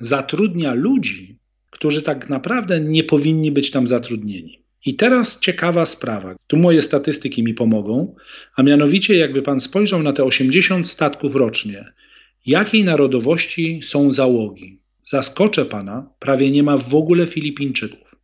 [0.00, 1.38] Zatrudnia ludzi,
[1.70, 4.64] którzy tak naprawdę nie powinni być tam zatrudnieni.
[4.86, 6.34] I teraz ciekawa sprawa.
[6.46, 8.14] Tu moje statystyki mi pomogą,
[8.56, 11.92] a mianowicie jakby pan spojrzał na te 80 statków rocznie,
[12.46, 14.83] jakiej narodowości są załogi?
[15.04, 18.14] Zaskoczę pana, prawie nie ma w ogóle Filipińczyków.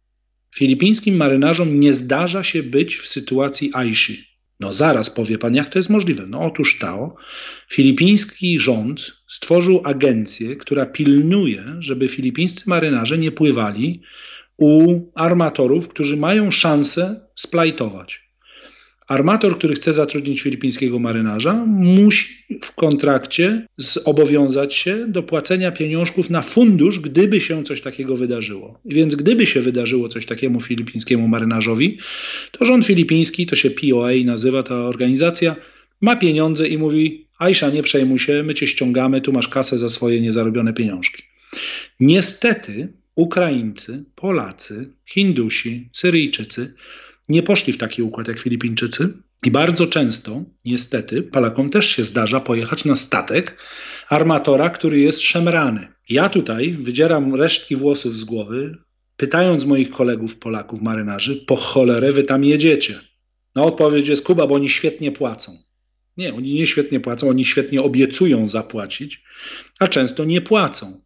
[0.56, 4.30] Filipińskim marynarzom nie zdarza się być w sytuacji Aishi.
[4.60, 6.26] No zaraz powie pan, jak to jest możliwe.
[6.26, 7.14] No otóż to,
[7.70, 14.02] filipiński rząd stworzył agencję, która pilnuje, żeby filipińscy marynarze nie pływali
[14.58, 18.29] u armatorów, którzy mają szansę splajtować.
[19.10, 26.42] Armator, który chce zatrudnić filipińskiego marynarza, musi w kontrakcie zobowiązać się do płacenia pieniążków na
[26.42, 28.80] fundusz, gdyby się coś takiego wydarzyło.
[28.84, 31.98] Więc gdyby się wydarzyło coś takiemu filipińskiemu marynarzowi,
[32.52, 35.56] to rząd filipiński, to się POA nazywa ta organizacja,
[36.00, 39.88] ma pieniądze i mówi: Aisza, nie przejmuj się, my cię ściągamy, tu masz kasę za
[39.88, 41.22] swoje niezarobione pieniążki.
[42.00, 46.74] Niestety Ukraińcy, Polacy, Hindusi, Syryjczycy
[47.30, 49.14] nie poszli w taki układ jak Filipińczycy.
[49.44, 53.62] I bardzo często, niestety, Polakom też się zdarza pojechać na statek
[54.08, 55.88] armatora, który jest szemrany.
[56.08, 58.78] Ja tutaj wydzieram resztki włosów z głowy,
[59.16, 63.00] pytając moich kolegów Polaków, marynarzy, po cholerę wy tam jedziecie?
[63.54, 65.58] No odpowiedź jest Kuba, bo oni świetnie płacą.
[66.16, 69.22] Nie, oni nie świetnie płacą, oni świetnie obiecują zapłacić,
[69.78, 71.02] a często nie płacą.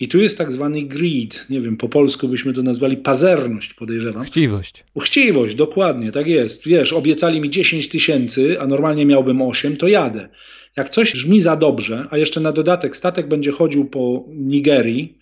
[0.00, 4.24] I tu jest tak zwany greed, nie wiem, po polsku byśmy to nazwali pazerność, podejrzewam.
[4.24, 4.84] Chciwość.
[5.00, 6.66] Chciwość, dokładnie, tak jest.
[6.66, 10.28] Wiesz, obiecali mi 10 tysięcy, a normalnie miałbym 8, to jadę.
[10.76, 15.18] Jak coś brzmi za dobrze, a jeszcze na dodatek statek będzie chodził po Nigerii,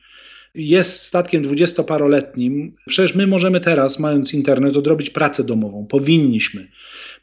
[0.54, 5.86] jest statkiem dwudziestoparoletnim, przecież my możemy teraz, mając internet, odrobić pracę domową.
[5.86, 6.68] Powinniśmy.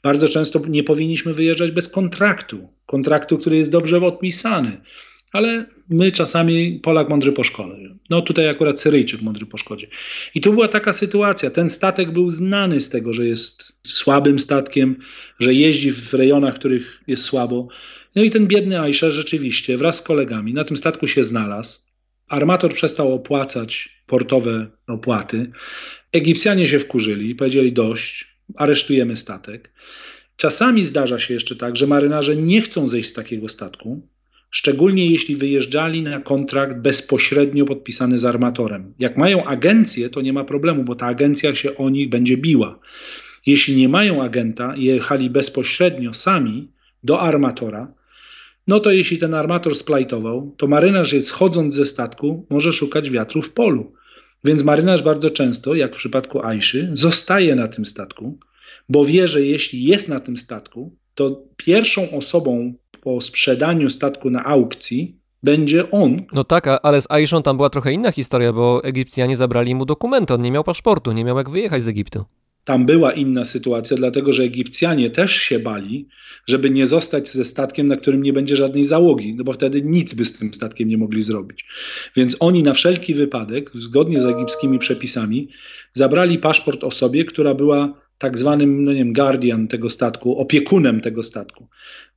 [0.03, 2.69] Bardzo często nie powinniśmy wyjeżdżać bez kontraktu.
[2.85, 4.81] Kontraktu, który jest dobrze odpisany.
[5.31, 7.75] Ale my czasami Polak mądry po szkole.
[8.09, 9.87] No tutaj akurat Syryjczyk mądry po szkodzie.
[10.35, 11.49] I tu była taka sytuacja.
[11.49, 14.95] Ten statek był znany z tego, że jest słabym statkiem,
[15.39, 17.67] że jeździ w rejonach, w których jest słabo.
[18.15, 21.79] No i ten biedny Aisha rzeczywiście wraz z kolegami na tym statku się znalazł.
[22.27, 25.49] Armator przestał opłacać portowe opłaty.
[26.11, 29.73] Egipcjanie się wkurzyli, powiedzieli dość, aresztujemy statek.
[30.35, 34.07] Czasami zdarza się jeszcze tak, że marynarze nie chcą zejść z takiego statku,
[34.49, 38.93] szczególnie jeśli wyjeżdżali na kontrakt bezpośrednio podpisany z armatorem.
[38.99, 42.79] Jak mają agencję, to nie ma problemu, bo ta agencja się o nich będzie biła.
[43.45, 46.67] Jeśli nie mają agenta i jechali bezpośrednio sami
[47.03, 47.93] do armatora,
[48.67, 53.41] no to jeśli ten armator splajtował, to marynarz jest schodząc ze statku, może szukać wiatru
[53.41, 53.93] w polu.
[54.43, 58.39] Więc marynarz bardzo często, jak w przypadku Aiszy, zostaje na tym statku,
[58.89, 62.73] bo wie, że jeśli jest na tym statku, to pierwszą osobą
[63.09, 66.21] po sprzedaniu statku na aukcji będzie on.
[66.33, 70.33] No tak, ale z Aishą tam była trochę inna historia, bo Egipcjanie zabrali mu dokumenty,
[70.33, 72.25] on nie miał paszportu, nie miał jak wyjechać z Egiptu.
[72.63, 76.07] Tam była inna sytuacja, dlatego że Egipcjanie też się bali,
[76.47, 80.13] żeby nie zostać ze statkiem, na którym nie będzie żadnej załogi, no bo wtedy nic
[80.13, 81.65] by z tym statkiem nie mogli zrobić.
[82.15, 85.47] Więc oni na wszelki wypadek, zgodnie z egipskimi przepisami,
[85.93, 91.23] zabrali paszport osobie, która była tak zwanym, no nie wiem, guardian tego statku, opiekunem tego
[91.23, 91.67] statku.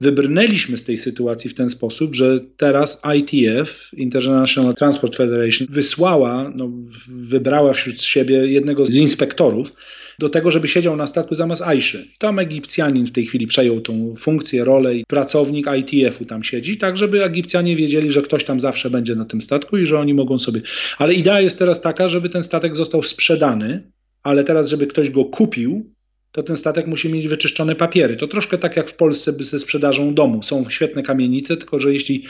[0.00, 6.70] Wybrnęliśmy z tej sytuacji w ten sposób, że teraz ITF, International Transport Federation, wysłała, no,
[7.08, 9.72] wybrała wśród siebie jednego z inspektorów
[10.18, 12.08] do tego, żeby siedział na statku zamiast Aiszy.
[12.18, 16.96] Tam Egipcjanin w tej chwili przejął tą funkcję, rolę i pracownik ITF-u tam siedzi, tak
[16.96, 20.38] żeby Egipcjanie wiedzieli, że ktoś tam zawsze będzie na tym statku i że oni mogą
[20.38, 20.62] sobie...
[20.98, 23.92] Ale idea jest teraz taka, żeby ten statek został sprzedany,
[24.22, 25.92] ale teraz, żeby ktoś go kupił,
[26.32, 28.16] to ten statek musi mieć wyczyszczone papiery.
[28.16, 30.42] To troszkę tak jak w Polsce by ze sprzedażą domu.
[30.42, 32.24] Są świetne kamienice, tylko że jeśli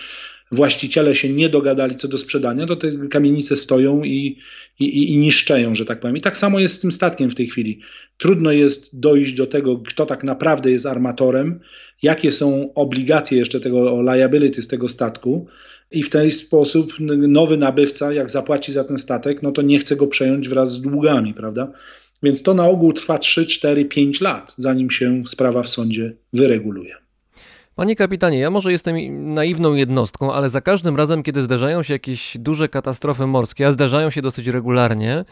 [0.52, 4.38] właściciele się nie dogadali co do sprzedania, to te kamienice stoją i,
[4.80, 6.16] i, i niszczeją, że tak powiem.
[6.16, 7.80] I tak samo jest z tym statkiem w tej chwili.
[8.18, 11.60] Trudno jest dojść do tego, kto tak naprawdę jest armatorem,
[12.02, 15.46] jakie są obligacje jeszcze tego liability z tego statku.
[15.92, 16.92] I w ten sposób
[17.28, 20.80] nowy nabywca, jak zapłaci za ten statek, no to nie chce go przejąć wraz z
[20.80, 21.72] długami, prawda?
[22.22, 26.94] Więc to na ogół trwa 3, 4, 5 lat, zanim się sprawa w sądzie wyreguluje.
[27.74, 28.96] Panie kapitanie, ja może jestem
[29.34, 34.10] naiwną jednostką, ale za każdym razem, kiedy zdarzają się jakieś duże katastrofy morskie, a zdarzają
[34.10, 35.24] się dosyć regularnie,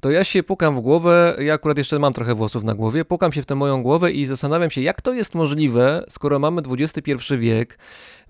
[0.00, 3.32] to ja się pukam w głowę, ja akurat jeszcze mam trochę włosów na głowie, pukam
[3.32, 7.12] się w tę moją głowę i zastanawiam się, jak to jest możliwe, skoro mamy XXI
[7.38, 7.78] wiek,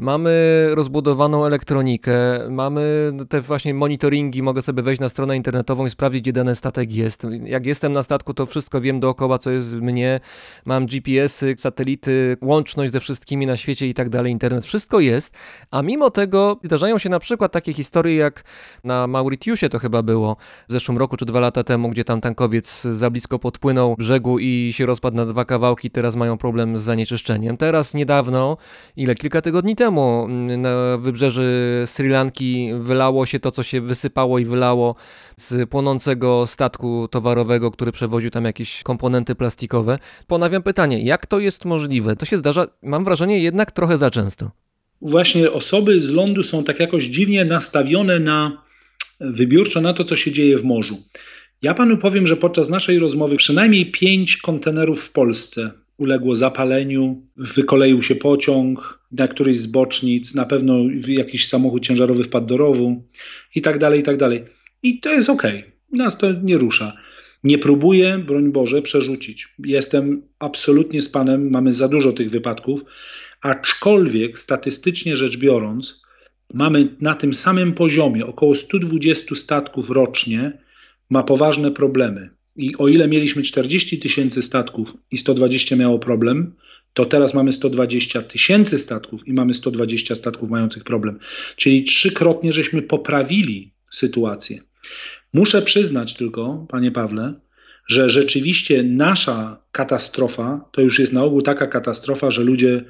[0.03, 2.13] mamy rozbudowaną elektronikę,
[2.51, 6.93] mamy te właśnie monitoringi, mogę sobie wejść na stronę internetową i sprawdzić, gdzie dany statek
[6.93, 7.27] jest.
[7.45, 10.21] Jak jestem na statku, to wszystko wiem dookoła, co jest mnie,
[10.67, 15.35] mam GPS-y, satelity, łączność ze wszystkimi na świecie i tak dalej, internet, wszystko jest,
[15.71, 18.45] a mimo tego zdarzają się na przykład takie historie, jak
[18.85, 20.37] na Mauritiusie to chyba było.
[20.69, 24.73] W zeszłym roku czy dwa lata temu, gdzie tam tankowiec za blisko podpłynął brzegu i
[24.73, 27.57] się rozpadł na dwa kawałki, teraz mają problem z zanieczyszczeniem.
[27.57, 28.57] Teraz niedawno,
[28.97, 29.92] ile, kilka tygodni temu
[30.59, 34.95] na wybrzeży Sri Lanki wylało się to, co się wysypało i wylało
[35.37, 39.99] z płonącego statku towarowego, który przewoził tam jakieś komponenty plastikowe.
[40.27, 42.17] Ponawiam pytanie, jak to jest możliwe?
[42.17, 44.51] To się zdarza, mam wrażenie, jednak trochę za często.
[45.01, 48.63] Właśnie osoby z lądu są tak jakoś dziwnie nastawione na
[49.21, 50.97] wybiórczo na to, co się dzieje w morzu.
[51.63, 58.03] Ja panu powiem, że podczas naszej rozmowy przynajmniej pięć kontenerów w Polsce uległo zapaleniu, wykoleił
[58.03, 63.05] się pociąg na którejś z bocznic, na pewno jakiś samochód ciężarowy wpadł do rowu
[63.55, 64.45] i tak dalej, i tak dalej.
[64.83, 65.63] I to jest okay.
[65.93, 66.97] nas to nie rusza.
[67.45, 69.49] Nie próbuję, broń Boże, przerzucić.
[69.65, 72.85] Jestem absolutnie z panem, mamy za dużo tych wypadków,
[73.41, 76.03] aczkolwiek statystycznie rzecz biorąc,
[76.55, 80.59] mamy na tym samym poziomie około 120 statków rocznie
[81.11, 82.31] ma poważne problemy.
[82.57, 86.55] I o ile mieliśmy 40 tysięcy statków i 120 miało problem,
[86.95, 91.19] to teraz mamy 120 tysięcy statków i mamy 120 statków mających problem.
[91.57, 94.63] Czyli trzykrotnie żeśmy poprawili sytuację.
[95.35, 97.35] Muszę przyznać tylko, panie Pawle,
[97.89, 102.85] że rzeczywiście nasza katastrofa to już jest na ogół taka katastrofa, że ludzie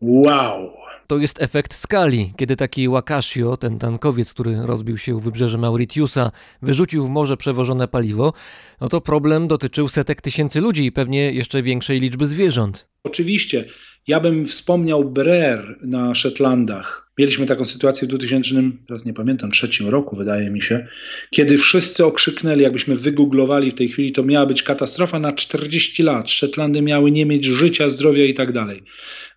[0.00, 0.70] wow.
[1.06, 6.30] To jest efekt skali, kiedy taki Wakashio, ten tankowiec, który rozbił się u wybrzeży Mauritiusa,
[6.62, 8.32] wyrzucił w morze przewożone paliwo,
[8.80, 12.86] no to problem dotyczył setek tysięcy ludzi i pewnie jeszcze większej liczby zwierząt.
[13.04, 13.64] Oczywiście,
[14.06, 17.03] ja bym wspomniał Brer na Szetlandach.
[17.18, 20.86] Mieliśmy taką sytuację w 2000, teraz nie pamiętam, trzecim roku wydaje mi się,
[21.30, 26.30] kiedy wszyscy okrzyknęli, jakbyśmy wygooglowali w tej chwili, to miała być katastrofa na 40 lat.
[26.30, 28.82] Szetlandy miały nie mieć życia, zdrowia i tak dalej.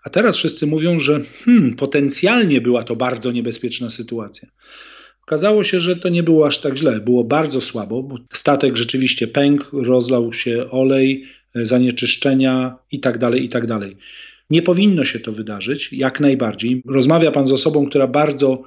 [0.04, 4.50] A teraz wszyscy mówią, że hmm, potencjalnie była to bardzo niebezpieczna sytuacja.
[5.22, 7.00] Okazało się, że to nie było aż tak źle.
[7.00, 11.26] Było bardzo słabo, bo statek rzeczywiście pękł, rozlał się olej,
[11.56, 13.98] zanieczyszczenia i tak dalej, i tak dalej.
[14.50, 16.82] Nie powinno się to wydarzyć, jak najbardziej.
[16.86, 18.64] Rozmawia Pan z osobą, która bardzo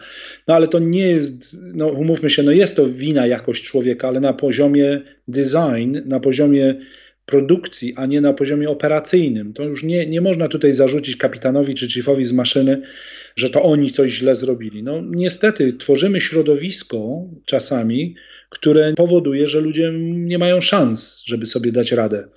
[0.48, 4.20] No ale to nie jest, no umówmy się, no jest to wina jakość człowieka, ale
[4.20, 6.74] na poziomie design, na poziomie
[7.26, 9.52] produkcji, a nie na poziomie operacyjnym.
[9.52, 12.82] To już nie, nie można tutaj zarzucić kapitanowi czy chiefowi z maszyny,
[13.36, 14.82] że to oni coś źle zrobili.
[14.82, 18.14] No niestety tworzymy środowisko czasami,
[18.50, 22.28] które powoduje, że ludzie nie mają szans, żeby sobie dać radę.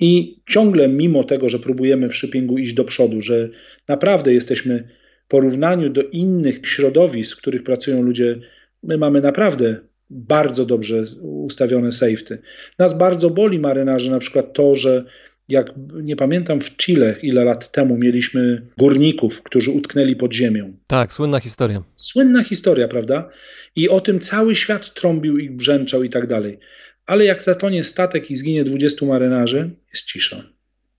[0.00, 3.48] I ciągle, mimo tego, że próbujemy w shippingu iść do przodu, że
[3.88, 4.88] naprawdę jesteśmy
[5.24, 8.40] w porównaniu do innych środowisk, w których pracują ludzie,
[8.82, 9.76] my mamy naprawdę
[10.10, 12.38] bardzo dobrze ustawione safety.
[12.78, 15.04] Nas bardzo boli marynarzy na przykład to, że
[15.48, 20.76] jak nie pamiętam w Chile ile lat temu mieliśmy górników, którzy utknęli pod ziemią.
[20.86, 21.82] Tak, słynna historia.
[21.96, 23.28] Słynna historia, prawda?
[23.76, 26.58] I o tym cały świat trąbił i brzęczał i tak dalej.
[27.06, 30.44] Ale jak zatonie statek i zginie 20 marynarzy, jest cisza.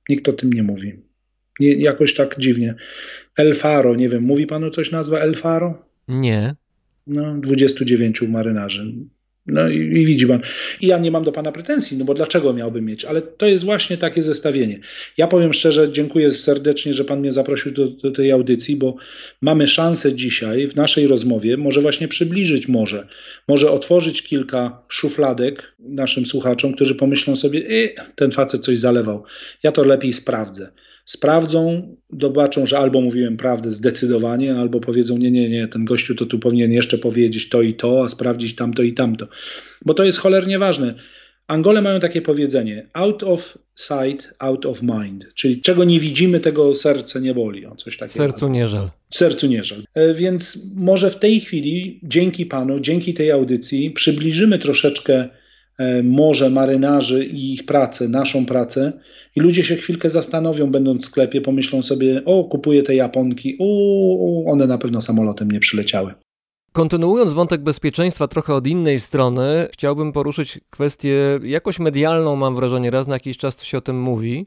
[0.09, 0.93] Nikt o tym nie mówi.
[1.59, 2.75] Nie, jakoś tak dziwnie.
[3.37, 5.85] El Faro, nie wiem, mówi panu coś nazwa El Faro?
[6.07, 6.55] Nie.
[7.07, 8.93] No, 29 marynarzy.
[9.47, 10.41] No i, i, widzi pan.
[10.81, 13.05] I ja nie mam do pana pretensji, no bo dlaczego miałbym mieć?
[13.05, 14.79] Ale to jest właśnie takie zestawienie.
[15.17, 18.95] Ja powiem szczerze, dziękuję serdecznie, że pan mnie zaprosił do, do tej audycji, bo
[19.41, 23.07] mamy szansę dzisiaj w naszej rozmowie może właśnie przybliżyć może,
[23.47, 29.23] może otworzyć kilka szufladek naszym słuchaczom, którzy pomyślą sobie, e, ten facet coś zalewał.
[29.63, 30.71] Ja to lepiej sprawdzę
[31.05, 36.25] sprawdzą, zobaczą, że albo mówiłem prawdę zdecydowanie, albo powiedzą, nie, nie, nie, ten gościu to
[36.25, 39.27] tu powinien jeszcze powiedzieć to i to, a sprawdzić tamto i tamto.
[39.85, 40.93] Bo to jest cholernie ważne.
[41.47, 45.25] Angole mają takie powiedzenie: out of sight, out of mind.
[45.35, 47.65] Czyli czego nie widzimy, tego serce nie boli.
[47.65, 48.17] O, coś takiego.
[48.17, 48.89] Sercu nie żal.
[49.09, 49.83] Sercu nie żal.
[50.15, 55.42] Więc może w tej chwili, dzięki Panu, dzięki tej audycji, przybliżymy troszeczkę e,
[56.03, 58.93] morze marynarzy i ich pracę, naszą pracę.
[59.35, 64.51] I ludzie się chwilkę zastanowią, będąc w sklepie, pomyślą sobie: O, kupuję te Japonki, o,
[64.51, 66.13] one na pewno samolotem nie przyleciały.
[66.71, 73.07] Kontynuując wątek bezpieczeństwa trochę od innej strony, chciałbym poruszyć kwestię jakoś medialną, mam wrażenie, raz
[73.07, 74.45] na jakiś czas się o tym mówi.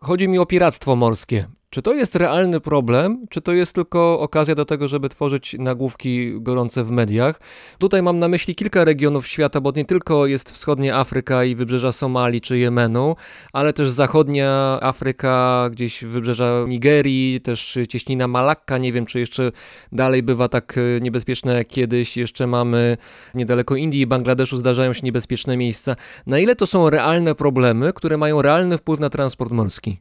[0.00, 1.44] Chodzi mi o piractwo morskie.
[1.70, 6.40] Czy to jest realny problem, czy to jest tylko okazja do tego, żeby tworzyć nagłówki
[6.40, 7.40] gorące w mediach?
[7.78, 11.92] Tutaj mam na myśli kilka regionów świata, bo nie tylko jest wschodnia Afryka i wybrzeża
[11.92, 13.16] Somalii czy Jemenu,
[13.52, 18.78] ale też zachodnia Afryka, gdzieś wybrzeża Nigerii, też cieśnina Malakka.
[18.78, 19.52] Nie wiem, czy jeszcze
[19.92, 22.16] dalej bywa tak e, niebezpieczne jak kiedyś.
[22.16, 22.96] Jeszcze mamy
[23.34, 25.96] niedaleko Indii i Bangladeszu zdarzają się niebezpieczne miejsca.
[26.26, 30.00] Na ile to są realne problemy, które mają realny wpływ na transport morski?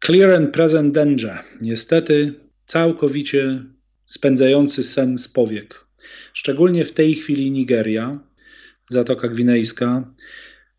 [0.00, 1.38] Clear and present danger.
[1.60, 2.34] Niestety
[2.66, 3.62] całkowicie
[4.06, 5.86] spędzający sen z powiek.
[6.32, 8.20] Szczególnie w tej chwili Nigeria,
[8.90, 10.14] Zatoka Gwinejska.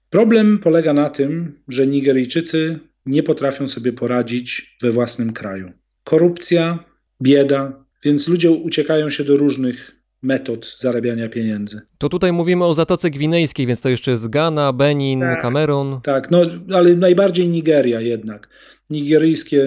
[0.10, 5.72] Problem polega na tym, że Nigeryjczycy nie potrafią sobie poradzić we własnym kraju.
[6.04, 6.80] Korupcja,
[7.22, 9.92] bieda, więc ludzie uciekają się do różnych
[10.22, 11.82] metod zarabiania pieniędzy.
[11.98, 15.42] To tutaj mówimy o Zatoce Gwinejskiej, więc to jeszcze jest Ghana, Benin, Tak.
[15.42, 16.02] Kamerun.
[16.04, 16.42] Tak, no
[16.74, 18.50] ale najbardziej Nigeria jednak.
[18.94, 19.64] Nigeryjskie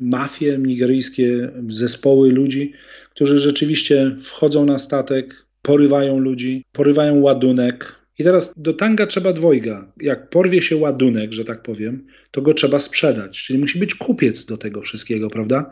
[0.00, 2.72] mafie, nigeryjskie zespoły ludzi,
[3.10, 8.04] którzy rzeczywiście wchodzą na statek, porywają ludzi, porywają ładunek.
[8.18, 9.92] I teraz do tanga trzeba dwojga.
[10.00, 13.42] Jak porwie się ładunek, że tak powiem, to go trzeba sprzedać.
[13.44, 15.70] Czyli musi być kupiec do tego wszystkiego, prawda?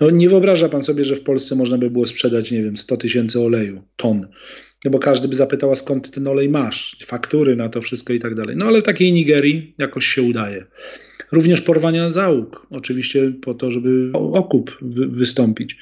[0.00, 2.96] No nie wyobraża pan sobie, że w Polsce można by było sprzedać, nie wiem, 100
[2.96, 4.26] tysięcy oleju, ton.
[4.84, 6.96] No bo każdy by zapytał, skąd ty ten olej masz?
[7.06, 8.56] Faktury na to wszystko i tak dalej.
[8.56, 10.66] No ale w takiej Nigerii jakoś się udaje.
[11.32, 15.76] Również porwania załóg, oczywiście po to, żeby okup wy- wystąpić.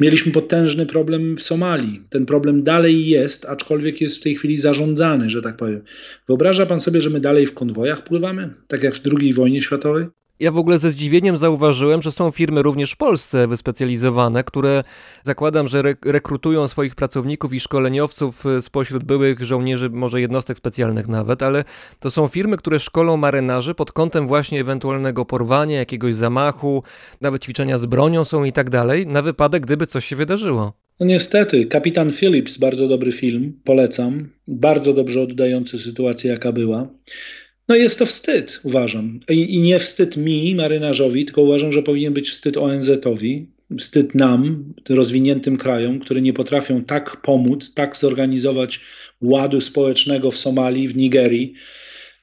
[0.00, 2.00] Mieliśmy potężny problem w Somalii.
[2.10, 5.80] Ten problem dalej jest, aczkolwiek jest w tej chwili zarządzany, że tak powiem.
[6.28, 8.54] Wyobraża pan sobie, że my dalej w konwojach pływamy?
[8.68, 10.06] Tak jak w II wojnie światowej?
[10.40, 14.84] Ja w ogóle ze zdziwieniem zauważyłem, że są firmy również w Polsce wyspecjalizowane, które
[15.24, 21.08] zakładam, że re- rekrutują swoich pracowników i szkoleniowców y, spośród byłych żołnierzy, może jednostek specjalnych
[21.08, 21.64] nawet, ale
[22.00, 26.82] to są firmy, które szkolą marynarzy pod kątem właśnie ewentualnego porwania, jakiegoś zamachu,
[27.20, 30.72] nawet ćwiczenia z bronią są i tak dalej, na wypadek, gdyby coś się wydarzyło.
[31.00, 34.28] No niestety, Kapitan Phillips, bardzo dobry film, polecam.
[34.48, 36.88] Bardzo dobrze oddający sytuację, jaka była.
[37.68, 39.20] No jest to wstyd, uważam.
[39.30, 43.46] I, I nie wstyd mi, marynarzowi, tylko uważam, że powinien być wstyd ONZ-owi,
[43.78, 48.80] wstyd nam, rozwiniętym krajom, które nie potrafią tak pomóc, tak zorganizować
[49.20, 51.54] ładu społecznego w Somalii, w Nigerii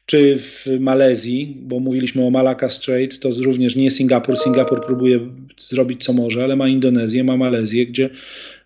[0.05, 4.37] czy w Malezji, bo mówiliśmy o Malacca Strait, to również nie Singapur.
[4.37, 5.19] Singapur próbuje
[5.57, 8.09] zrobić co może, ale ma Indonezję, ma Malezję, gdzie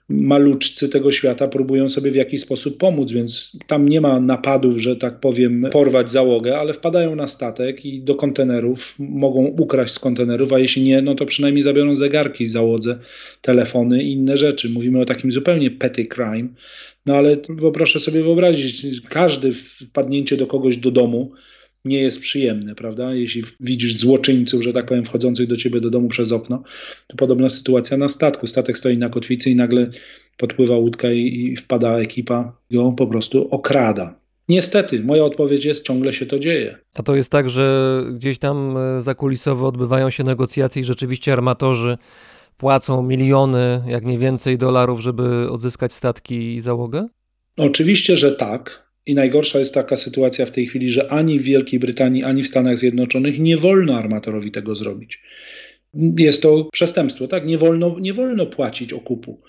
[0.09, 4.95] maluczcy tego świata próbują sobie w jakiś sposób pomóc, więc tam nie ma napadów, że
[4.95, 10.53] tak powiem, porwać załogę, ale wpadają na statek i do kontenerów, mogą ukraść z kontenerów,
[10.53, 12.99] a jeśli nie, no to przynajmniej zabiorą zegarki załodze,
[13.41, 14.69] telefony i inne rzeczy.
[14.69, 16.47] Mówimy o takim zupełnie petty crime,
[17.05, 17.37] no ale
[17.73, 21.31] proszę sobie wyobrazić, każde wpadnięcie do kogoś do domu
[21.85, 23.13] nie jest przyjemne, prawda?
[23.13, 26.63] Jeśli widzisz złoczyńców, że tak powiem, wchodzących do ciebie do domu przez okno,
[27.07, 28.47] to podobna sytuacja na statku.
[28.47, 29.89] Statek stoi na kotwicy i nagle
[30.37, 34.19] podpływa łódka i, i wpada ekipa, ją po prostu okrada.
[34.49, 36.77] Niestety, moja odpowiedź jest, ciągle się to dzieje.
[36.95, 41.97] A to jest tak, że gdzieś tam e, zakulisowo odbywają się negocjacje i rzeczywiście armatorzy
[42.57, 47.07] płacą miliony, jak nie więcej dolarów, żeby odzyskać statki i załogę?
[47.57, 48.88] Oczywiście, że tak.
[49.09, 52.47] I najgorsza jest taka sytuacja w tej chwili, że ani w Wielkiej Brytanii, ani w
[52.47, 55.21] Stanach Zjednoczonych nie wolno armatorowi tego zrobić.
[56.17, 57.45] Jest to przestępstwo, tak?
[57.45, 59.41] Nie wolno, nie wolno płacić okupu.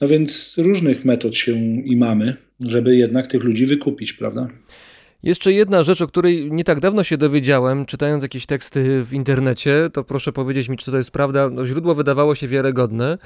[0.00, 1.52] No więc różnych metod się
[1.84, 2.34] i mamy,
[2.66, 4.48] żeby jednak tych ludzi wykupić, prawda?
[5.22, 9.90] Jeszcze jedna rzecz, o której nie tak dawno się dowiedziałem, czytając jakieś teksty w internecie,
[9.92, 11.50] to proszę powiedzieć mi, czy to jest prawda.
[11.50, 13.18] No, źródło wydawało się wiarygodne.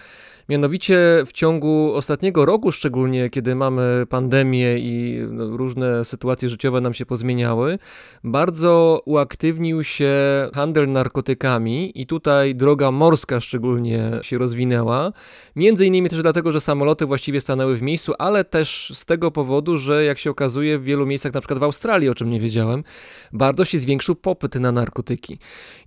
[0.49, 6.95] Mianowicie w ciągu ostatniego roku, szczególnie kiedy mamy pandemię i no, różne sytuacje życiowe nam
[6.95, 7.79] się pozmieniały,
[8.25, 10.13] bardzo uaktywnił się
[10.55, 15.13] handel narkotykami i tutaj droga morska szczególnie się rozwinęła.
[15.57, 19.79] Między innymi też dlatego, że samoloty właściwie stanęły w miejscu, ale też z tego powodu,
[19.79, 22.85] że jak się okazuje w wielu miejscach, na przykład w Australii, o czym nie wiedziałem,
[23.33, 25.39] bardzo się zwiększył popyt na narkotyki.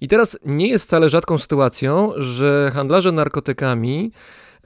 [0.01, 4.11] I teraz nie jest wcale rzadką sytuacją, że handlarze narkotykami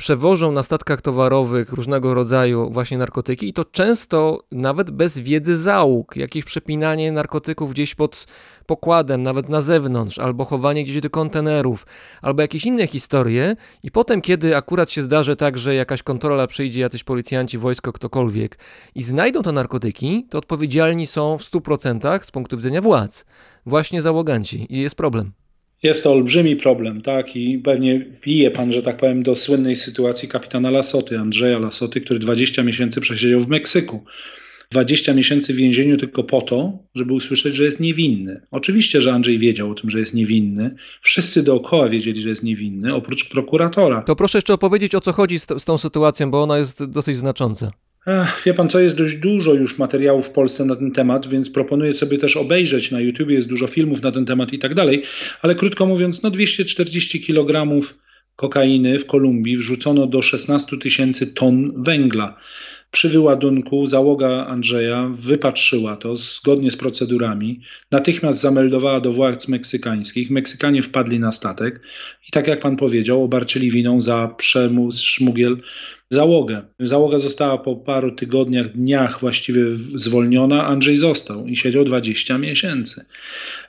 [0.01, 6.15] przewożą na statkach towarowych różnego rodzaju właśnie narkotyki i to często nawet bez wiedzy załóg,
[6.15, 8.27] jakieś przepinanie narkotyków gdzieś pod
[8.65, 11.85] pokładem, nawet na zewnątrz, albo chowanie gdzieś do kontenerów,
[12.21, 16.81] albo jakieś inne historie i potem, kiedy akurat się zdarzy tak, że jakaś kontrola przyjdzie,
[16.81, 18.57] jacyś policjanci, wojsko, ktokolwiek
[18.95, 23.25] i znajdą te narkotyki, to odpowiedzialni są w 100% z punktu widzenia władz.
[23.65, 25.40] Właśnie załoganci i jest problem.
[25.83, 30.29] Jest to olbrzymi problem, tak, i pewnie pije pan, że tak powiem, do słynnej sytuacji
[30.29, 34.03] kapitana Lasoty, Andrzeja Lasoty, który 20 miesięcy przesiedział w Meksyku.
[34.71, 38.41] 20 miesięcy w więzieniu tylko po to, żeby usłyszeć, że jest niewinny.
[38.51, 40.75] Oczywiście, że Andrzej wiedział o tym, że jest niewinny.
[41.01, 44.01] Wszyscy dookoła wiedzieli, że jest niewinny, oprócz prokuratora.
[44.01, 47.17] To proszę jeszcze opowiedzieć, o co chodzi z, z tą sytuacją, bo ona jest dosyć
[47.17, 47.71] znacząca.
[48.45, 51.93] Wie pan co, jest dość dużo już materiałów w Polsce na ten temat, więc proponuję
[51.93, 55.03] sobie też obejrzeć na YouTube, jest dużo filmów na ten temat i tak dalej,
[55.41, 57.81] ale krótko mówiąc, no 240 kg
[58.35, 62.37] kokainy w Kolumbii wrzucono do 16 tysięcy ton węgla.
[62.91, 67.61] Przy wyładunku załoga Andrzeja wypatrzyła to zgodnie z procedurami,
[67.91, 70.31] natychmiast zameldowała do władz meksykańskich.
[70.31, 71.81] Meksykanie wpadli na statek
[72.27, 75.57] i tak jak pan powiedział, obarczyli winą za przemus, szmugiel
[76.11, 76.61] załogę.
[76.79, 80.65] Załoga została po paru tygodniach, dniach właściwie zwolniona.
[80.65, 83.05] Andrzej został i siedział 20 miesięcy.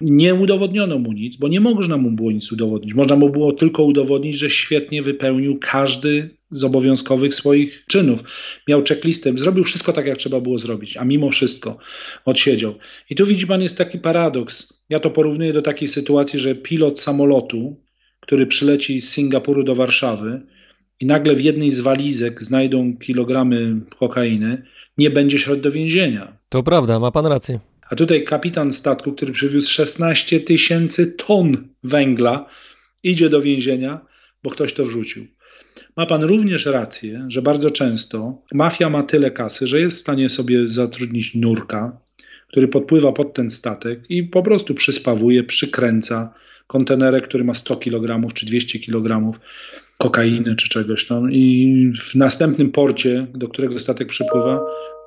[0.00, 2.94] Nie udowodniono mu nic, bo nie można mu było nic udowodnić.
[2.94, 8.20] Można mu było tylko udowodnić, że świetnie wypełnił każdy z obowiązkowych swoich czynów.
[8.68, 11.78] Miał checklistę, zrobił wszystko tak, jak trzeba było zrobić, a mimo wszystko
[12.24, 12.74] odsiedział.
[13.10, 14.82] I tu widzi pan, jest taki paradoks.
[14.88, 17.76] Ja to porównuję do takiej sytuacji, że pilot samolotu,
[18.20, 20.42] który przyleci z Singapuru do Warszawy,
[21.02, 24.62] i nagle w jednej z walizek znajdą kilogramy kokainy,
[24.98, 26.36] nie będzie szedł do więzienia.
[26.48, 27.60] To prawda, ma pan rację.
[27.90, 32.46] A tutaj kapitan statku, który przywiózł 16 tysięcy ton węgla,
[33.02, 34.00] idzie do więzienia,
[34.42, 35.26] bo ktoś to wrzucił.
[35.96, 40.28] Ma pan również rację, że bardzo często mafia ma tyle kasy, że jest w stanie
[40.28, 42.00] sobie zatrudnić nurka,
[42.48, 46.34] który podpływa pod ten statek i po prostu przyspawuje, przykręca
[46.66, 49.38] kontenerek, który ma 100 kg czy 200 kg
[50.02, 51.08] kokainy czy czegoś.
[51.08, 51.22] No.
[51.30, 54.60] I w następnym porcie, do którego statek przypływa,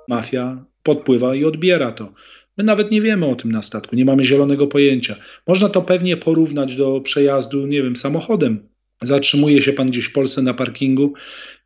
[0.07, 2.13] mafia podpływa i odbiera to.
[2.57, 5.15] My nawet nie wiemy o tym na statku, nie mamy zielonego pojęcia.
[5.47, 8.59] Można to pewnie porównać do przejazdu, nie wiem, samochodem.
[9.01, 11.13] Zatrzymuje się pan gdzieś w Polsce na parkingu,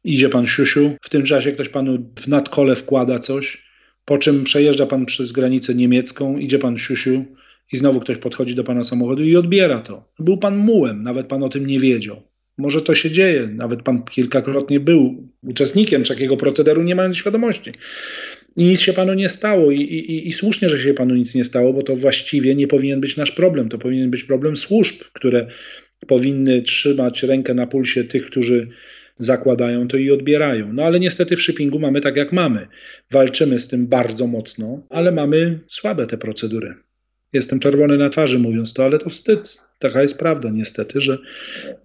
[0.04, 3.70] idzie pan siusiu, w tym czasie ktoś panu w nadkole wkłada coś,
[4.06, 7.26] po czym przejeżdża pan przez granicę niemiecką, idzie pan siusiu
[7.74, 10.04] i znowu ktoś podchodzi do pana samochodu i odbiera to.
[10.20, 12.29] Był pan mułem, nawet pan o tym nie wiedział.
[12.60, 17.72] Może to się dzieje, nawet pan kilkakrotnie był uczestnikiem takiego procederu, nie mając świadomości.
[18.58, 21.44] I nic się panu nie stało I, i, i słusznie, że się panu nic nie
[21.44, 23.70] stało, bo to właściwie nie powinien być nasz problem.
[23.70, 25.48] To powinien być problem służb, które
[26.08, 28.68] powinny trzymać rękę na pulsie tych, którzy
[29.20, 30.74] zakładają to i odbierają.
[30.74, 32.68] No ale niestety w shippingu mamy tak jak mamy.
[33.12, 36.76] Walczymy z tym bardzo mocno, ale mamy słabe te procedury.
[37.34, 39.62] Jestem czerwony na twarzy mówiąc to, ale to wstyd.
[39.80, 41.18] Taka jest prawda niestety, że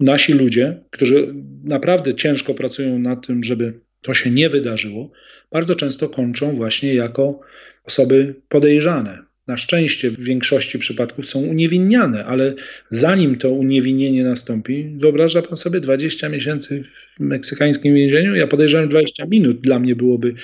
[0.00, 1.34] nasi ludzie, którzy
[1.64, 5.10] naprawdę ciężko pracują nad tym, żeby to się nie wydarzyło,
[5.52, 7.40] bardzo często kończą właśnie jako
[7.84, 9.18] osoby podejrzane.
[9.46, 12.54] Na szczęście w większości przypadków są uniewinniane, ale
[12.88, 16.84] zanim to uniewinnienie nastąpi, wyobraża pan sobie 20 miesięcy
[17.16, 18.34] w meksykańskim więzieniu?
[18.34, 20.34] Ja podejrzewam 20 minut dla mnie byłoby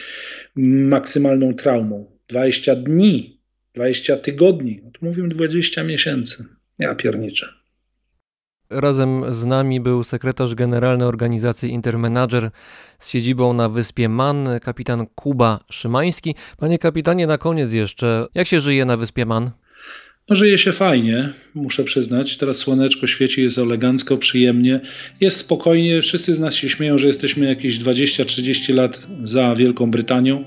[0.56, 2.10] maksymalną traumą.
[2.28, 3.39] 20 dni,
[3.80, 6.44] 20 tygodni, no mówimy 20 miesięcy.
[6.78, 7.48] Ja pierniczę.
[8.70, 12.50] Razem z nami był sekretarz generalny organizacji Intermanager
[12.98, 16.34] z siedzibą na wyspie Man, kapitan Kuba Szymański.
[16.56, 19.50] Panie kapitanie, na koniec jeszcze, jak się żyje na wyspie Man?
[20.28, 22.36] No, żyje się fajnie, muszę przyznać.
[22.36, 24.80] Teraz słoneczko świeci, jest elegancko, przyjemnie.
[25.20, 26.02] Jest spokojnie.
[26.02, 30.44] Wszyscy z nas się śmieją, że jesteśmy jakieś 20-30 lat za Wielką Brytanią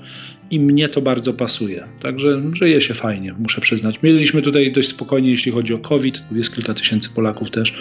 [0.54, 1.84] i mnie to bardzo pasuje.
[2.00, 4.02] Także żyje się fajnie, muszę przyznać.
[4.02, 6.24] Mieliśmy tutaj dość spokojnie, jeśli chodzi o COVID.
[6.32, 7.74] Jest kilka tysięcy Polaków też.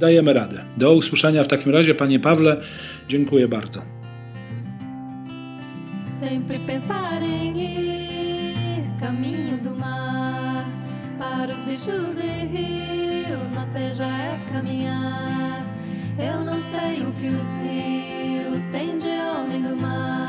[0.00, 0.64] Dajemy radę.
[0.76, 2.60] Do usłyszenia w takim razie, panie Pawle.
[3.08, 3.82] Dziękuję bardzo.
[6.20, 10.64] Sempre pensar em ir caminho do mar
[11.18, 15.62] Para os bichos e rios nascer já é caminhar
[16.18, 20.23] Eu não sei o que os rios têm de homem do mar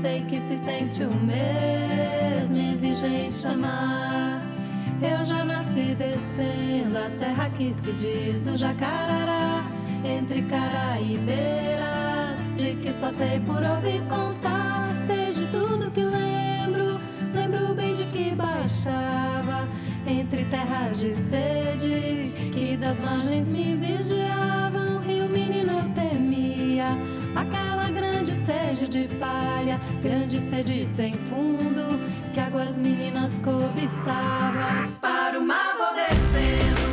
[0.00, 4.42] Sei que se sente o mesmo exigente amar
[5.00, 9.64] Eu já nasci descendo a serra que se diz do Jacarará
[10.04, 14.88] Entre Caraíbeiras De que só sei por ouvir contar.
[15.06, 17.00] Desde tudo que lembro
[17.34, 19.66] Lembro bem de que baixava
[20.06, 26.88] Entre terras de sede Que das margens me vigiavam Rio menino eu temia
[28.46, 31.98] ensejo de palha, grande sede sem fundo,
[32.32, 34.92] que águas meninas cobiçavam.
[35.00, 36.85] Para o mar vou descendo.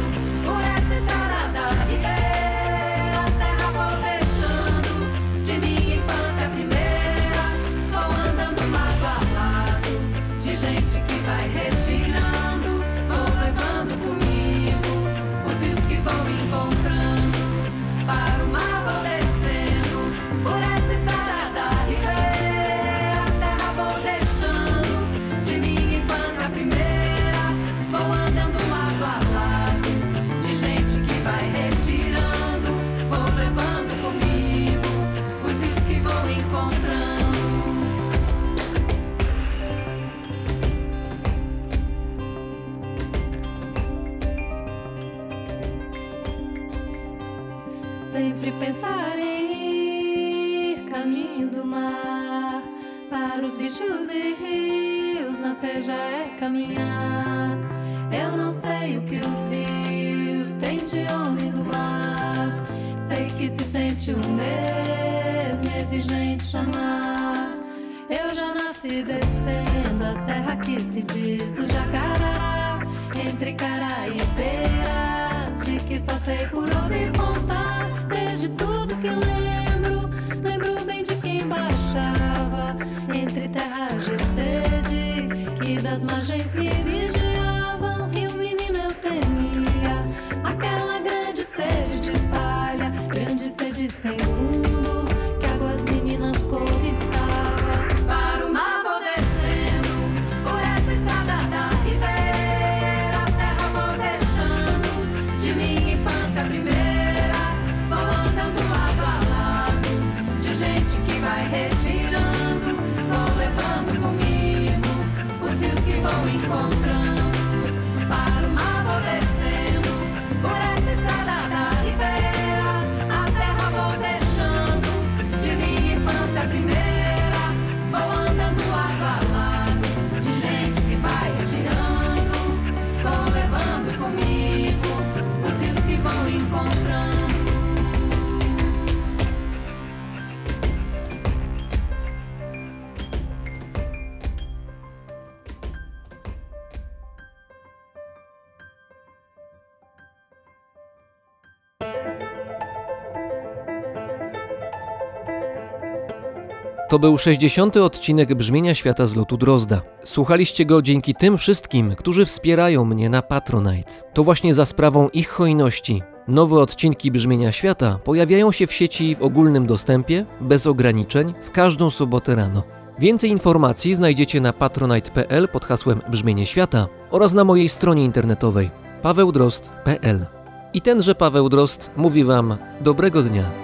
[156.93, 157.77] To był 60.
[157.77, 159.81] odcinek Brzmienia Świata z lotu Drozda.
[160.03, 163.91] Słuchaliście go dzięki tym wszystkim, którzy wspierają mnie na Patronite.
[164.13, 169.21] To właśnie za sprawą ich hojności Nowe odcinki Brzmienia Świata pojawiają się w sieci w
[169.21, 172.63] ogólnym dostępie, bez ograniczeń, w każdą sobotę rano.
[172.99, 178.69] Więcej informacji znajdziecie na patronite.pl pod hasłem Brzmienie Świata oraz na mojej stronie internetowej
[179.01, 180.25] pawełdrost.pl.
[180.73, 183.62] I tenże Paweł Drost mówi Wam dobrego dnia.